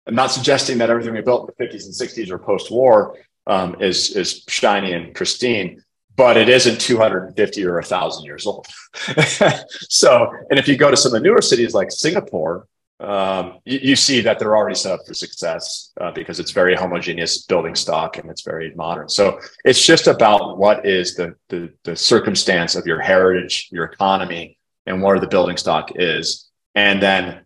I'm 0.05 0.15
not 0.15 0.31
suggesting 0.31 0.77
that 0.77 0.89
everything 0.89 1.13
we 1.13 1.21
built 1.21 1.49
in 1.49 1.55
the 1.57 1.65
50s 1.65 1.85
and 1.85 1.93
60s 1.93 2.31
or 2.31 2.39
post 2.39 2.71
war 2.71 3.17
um, 3.45 3.81
is, 3.81 4.15
is 4.15 4.43
shiny 4.47 4.93
and 4.93 5.13
pristine, 5.13 5.83
but 6.15 6.37
it 6.37 6.49
isn't 6.49 6.79
250 6.79 7.65
or 7.65 7.75
1,000 7.75 8.25
years 8.25 8.45
old. 8.45 8.67
so, 9.89 10.31
and 10.49 10.59
if 10.59 10.67
you 10.67 10.77
go 10.77 10.89
to 10.89 10.97
some 10.97 11.13
of 11.13 11.21
the 11.21 11.27
newer 11.27 11.41
cities 11.41 11.73
like 11.73 11.91
Singapore, 11.91 12.67
um, 12.99 13.59
you, 13.63 13.79
you, 13.81 13.95
see 13.95 14.21
that 14.21 14.39
they're 14.39 14.57
already 14.57 14.75
set 14.75 14.93
up 14.93 15.05
for 15.05 15.13
success 15.13 15.91
uh, 16.01 16.11
because 16.11 16.39
it's 16.39 16.49
very 16.49 16.75
homogeneous 16.75 17.43
building 17.43 17.75
stock 17.75 18.17
and 18.17 18.27
it's 18.29 18.41
very 18.41 18.73
modern. 18.73 19.07
So 19.07 19.39
it's 19.63 19.85
just 19.85 20.07
about 20.07 20.57
what 20.57 20.83
is 20.85 21.13
the, 21.13 21.35
the, 21.49 21.71
the 21.83 21.95
circumstance 21.95 22.75
of 22.75 22.87
your 22.87 22.99
heritage, 22.99 23.69
your 23.71 23.85
economy, 23.85 24.57
and 24.87 25.03
where 25.03 25.19
the 25.19 25.27
building 25.27 25.57
stock 25.57 25.91
is, 25.95 26.49
and 26.73 27.01
then 27.01 27.45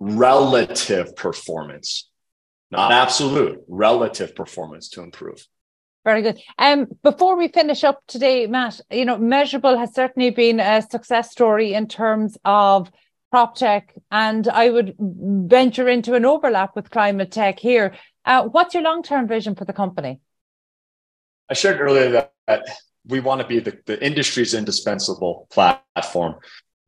relative 0.00 1.14
performance. 1.14 2.10
not 2.72 2.90
absolute, 2.90 3.62
relative 3.68 4.34
performance 4.34 4.88
to 4.90 5.02
improve. 5.02 5.46
Very 6.04 6.22
good. 6.22 6.40
Um, 6.58 6.86
before 7.02 7.36
we 7.36 7.48
finish 7.48 7.84
up 7.84 8.00
today, 8.06 8.46
Matt, 8.46 8.80
you 8.90 9.04
know, 9.04 9.16
Measurabl 9.16 9.78
has 9.78 9.94
certainly 9.94 10.30
been 10.30 10.60
a 10.60 10.82
success 10.82 11.30
story 11.30 11.74
in 11.74 11.88
terms 11.88 12.36
of 12.44 12.90
prop 13.30 13.54
tech, 13.56 13.94
and 14.10 14.46
I 14.48 14.70
would 14.70 14.94
venture 14.98 15.88
into 15.88 16.14
an 16.14 16.24
overlap 16.24 16.76
with 16.76 16.90
climate 16.90 17.30
tech 17.30 17.58
here. 17.58 17.94
Uh, 18.24 18.44
what's 18.44 18.74
your 18.74 18.82
long 18.82 19.02
term 19.02 19.28
vision 19.28 19.54
for 19.54 19.64
the 19.64 19.72
company? 19.72 20.20
I 21.48 21.54
shared 21.54 21.80
earlier 21.80 22.10
that, 22.10 22.32
that 22.46 22.66
we 23.06 23.20
want 23.20 23.40
to 23.40 23.46
be 23.46 23.60
the, 23.60 23.78
the 23.86 24.04
industry's 24.04 24.54
indispensable 24.54 25.46
platform 25.50 26.36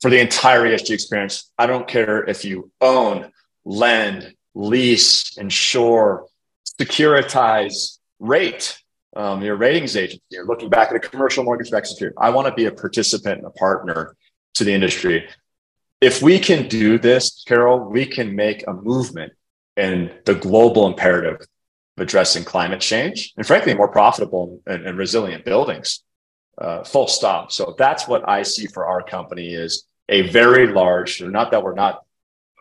for 0.01 0.11
the 0.11 0.21
entire 0.21 0.65
ESG 0.65 0.91
experience. 0.91 1.51
I 1.59 1.67
don't 1.67 1.87
care 1.87 2.25
if 2.25 2.45
you 2.45 2.71
own, 2.81 3.31
lend, 3.65 4.35
lease, 4.55 5.37
insure, 5.37 6.27
securitize, 6.81 7.99
rate 8.19 8.81
um, 9.17 9.43
your 9.43 9.57
ratings 9.57 9.97
agency, 9.97 10.23
you're 10.31 10.47
looking 10.47 10.69
back 10.69 10.91
at 10.91 10.97
a 10.97 11.01
commercial 11.01 11.43
mortgage 11.43 11.71
backed 11.71 11.89
security. 11.89 12.15
I 12.19 12.31
want 12.31 12.47
to 12.47 12.55
be 12.55 12.67
a 12.67 12.73
participant 12.73 13.39
and 13.39 13.47
a 13.47 13.51
partner 13.51 14.17
to 14.55 14.65
the 14.65 14.73
industry. 14.73 15.29
If 16.01 16.23
we 16.23 16.39
can 16.39 16.69
do 16.69 16.99
this, 16.99 17.43
Carol, 17.47 17.81
we 17.91 18.07
can 18.07 18.37
make 18.37 18.65
a 18.67 18.73
movement 18.73 19.33
in 19.77 20.13
the 20.25 20.35
global 20.35 20.87
imperative 20.87 21.41
of 21.41 22.03
addressing 22.03 22.45
climate 22.45 22.81
change 22.81 23.33
and 23.37 23.47
frankly 23.47 23.75
more 23.75 23.89
profitable 23.89 24.61
and, 24.67 24.87
and 24.87 24.97
resilient 24.97 25.45
buildings. 25.45 26.03
Uh, 26.57 26.83
full 26.83 27.07
stop. 27.07 27.53
So 27.53 27.75
that's 27.79 28.09
what 28.09 28.29
I 28.29 28.43
see 28.43 28.67
for 28.67 28.87
our 28.87 29.03
company 29.03 29.55
is 29.55 29.85
a 30.09 30.23
very 30.31 30.67
large, 30.67 31.23
not 31.23 31.53
that 31.53 31.63
we're 31.63 31.75
not 31.75 32.05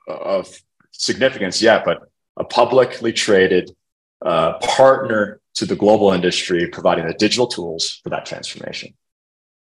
of 0.07 0.55
significance 0.91 1.61
yet, 1.61 1.83
but 1.85 2.09
a 2.37 2.43
publicly 2.43 3.13
traded 3.13 3.75
uh, 4.23 4.53
partner 4.59 5.41
to 5.55 5.65
the 5.65 5.75
global 5.75 6.11
industry, 6.11 6.67
providing 6.67 7.07
the 7.07 7.13
digital 7.13 7.47
tools 7.47 7.99
for 8.03 8.09
that 8.09 8.25
transformation. 8.25 8.93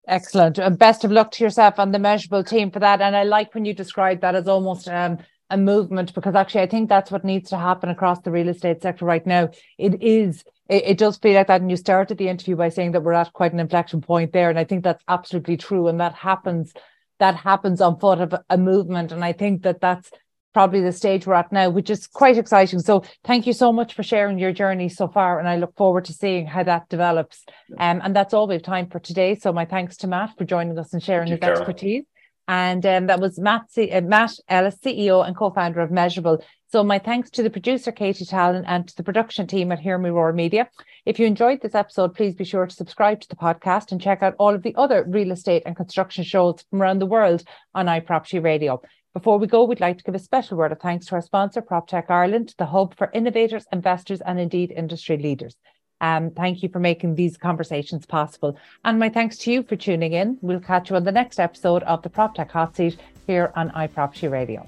Excellent. 0.08 0.58
And 0.58 0.78
best 0.78 1.06
of 1.06 1.12
luck 1.12 1.32
to 1.32 1.44
yourself 1.44 1.76
and 1.78 1.94
the 1.94 1.98
Measurabl 1.98 2.48
team 2.48 2.72
for 2.72 2.80
that. 2.80 3.02
And 3.02 3.16
I 3.16 3.24
like 3.24 3.54
when 3.54 3.66
you 3.66 3.74
describe 3.74 4.20
that 4.22 4.36
as 4.36 4.48
almost 4.48 4.90
um, 4.90 5.20
a 5.50 5.58
movement 5.58 6.14
because 6.14 6.36
actually 6.36 6.62
I 6.62 6.68
think 6.68 6.90
that's 6.90 7.12
what 7.12 7.24
needs 7.24 7.50
to 7.52 7.58
happen 7.58 7.90
across 7.90 8.20
the 8.20 8.32
real 8.32 8.50
estate 8.50 8.82
sector 8.82 9.06
right 9.06 9.26
now. 9.26 9.50
It 9.78 10.02
is, 10.02 10.44
it, 10.68 10.84
it 10.86 10.98
does 10.98 11.18
feel 11.18 11.36
like 11.36 11.48
that. 11.48 11.62
And 11.62 11.72
you 11.72 11.78
started 11.78 12.18
the 12.18 12.28
interview 12.28 12.58
by 12.58 12.70
saying 12.70 12.92
that 12.92 13.04
we're 13.04 13.14
at 13.14 13.32
quite 13.32 13.54
an 13.54 13.62
inflection 13.62 14.02
point 14.02 14.34
there. 14.34 14.50
And 14.50 14.60
I 14.60 14.66
think 14.66 14.84
that's 14.84 15.04
absolutely 15.08 15.56
true. 15.56 15.88
And 15.88 16.02
that 16.02 16.16
happens, 16.16 16.74
that 17.20 17.36
happens 17.36 17.80
on 17.80 17.98
foot 17.98 18.20
of 18.20 18.36
a 18.50 18.58
movement. 18.58 19.14
And 19.14 19.24
I 19.24 19.32
think 19.32 19.64
that 19.64 19.80
that's 19.80 20.12
probably 20.54 20.82
the 20.82 20.92
stage 20.92 21.26
we're 21.26 21.34
at 21.34 21.52
now, 21.52 21.70
which 21.70 21.90
is 21.90 22.08
quite 22.08 22.38
exciting. 22.38 22.80
So 22.80 23.04
thank 23.24 23.48
you 23.48 23.54
so 23.54 23.74
much 23.74 23.94
for 23.94 24.04
sharing 24.04 24.40
your 24.40 24.54
journey 24.54 24.90
so 24.90 25.08
far. 25.08 25.40
And 25.40 25.48
I 25.48 25.58
look 25.58 25.76
forward 25.76 26.06
to 26.06 26.14
seeing 26.14 26.46
how 26.46 26.64
that 26.64 26.90
develops. 26.90 27.44
Um, 27.78 28.02
and 28.04 28.16
that's 28.16 28.34
all 28.34 28.48
we 28.48 28.56
have 28.56 28.64
time 28.64 28.88
for 28.90 29.00
today. 29.00 29.36
So 29.36 29.52
my 29.52 29.66
thanks 29.66 29.98
to 29.98 30.08
Matt 30.08 30.38
for 30.38 30.46
joining 30.46 30.78
us 30.78 30.94
and 30.94 31.04
sharing 31.04 31.30
his 31.30 31.40
expertise. 31.42 32.04
And 32.48 32.86
um, 32.86 33.08
that 33.08 33.22
was 33.22 33.40
Matt, 33.40 33.72
C- 33.72 33.92
uh, 33.92 34.02
Matt 34.02 34.34
Ellis, 34.50 34.78
CEO 34.84 35.26
and 35.26 35.36
co-founder 35.36 35.80
of 35.80 35.90
Measurabl. 35.92 36.44
So 36.72 36.84
my 36.84 37.00
thanks 37.00 37.30
to 37.32 37.44
the 37.44 37.50
producer, 37.50 37.92
Katie 37.92 38.26
Tallon, 38.26 38.66
and 38.66 38.88
to 38.88 38.96
the 38.98 39.04
production 39.04 39.48
team 39.48 39.72
at 39.72 39.80
Hear 39.80 39.98
Me 39.98 40.10
Roar 40.10 40.34
Media. 40.34 40.70
If 41.06 41.20
you 41.20 41.26
enjoyed 41.26 41.62
this 41.62 41.76
episode, 41.76 42.16
please 42.16 42.36
be 42.36 42.44
sure 42.44 42.66
to 42.66 42.76
subscribe 42.76 43.22
to 43.22 43.30
the 43.30 43.36
podcast 43.36 43.92
and 43.92 44.02
check 44.02 44.24
out 44.24 44.36
all 44.40 44.54
of 44.54 44.64
the 44.64 44.76
other 44.76 45.06
real 45.08 45.32
estate 45.32 45.64
and 45.66 45.76
construction 45.76 46.24
shows 46.24 46.66
from 46.70 46.82
around 46.82 47.00
the 47.00 47.06
world 47.06 47.44
on 47.76 47.86
iProperty 47.86 48.44
Radio. 48.44 48.82
Before 49.14 49.38
we 49.38 49.46
go, 49.46 49.64
we'd 49.64 49.80
like 49.80 50.00
to 50.00 50.04
give 50.04 50.16
a 50.16 50.20
special 50.20 50.58
word 50.58 50.72
of 50.72 50.80
thanks 50.80 51.06
to 51.06 51.16
our 51.16 51.22
sponsor, 51.22 51.62
PropTech 51.62 52.10
Ireland, 52.10 52.56
the 52.58 52.66
hub 52.66 52.96
for 52.98 53.12
innovators, 53.14 53.68
investors, 53.72 54.22
and 54.22 54.40
indeed 54.40 54.72
industry 54.72 55.18
leaders. 55.18 55.56
Um, 56.02 56.32
thank 56.32 56.64
you 56.64 56.70
for 56.70 56.80
making 56.80 57.14
these 57.14 57.38
conversations 57.38 58.08
possible. 58.08 58.58
And 58.84 58.98
my 58.98 59.10
thanks 59.10 59.38
to 59.40 59.52
you 59.52 59.62
for 59.62 59.76
tuning 59.76 60.14
in. 60.14 60.40
We'll 60.42 60.60
catch 60.60 60.90
you 60.90 60.96
on 60.96 61.04
the 61.04 61.12
next 61.12 61.40
episode 61.40 61.84
of 61.84 62.02
the 62.02 62.10
PropTech 62.10 62.50
Hot 62.50 62.76
Seat 62.76 62.98
here 63.28 63.54
on 63.56 63.70
iProperty 63.70 64.32
Radio. 64.32 64.68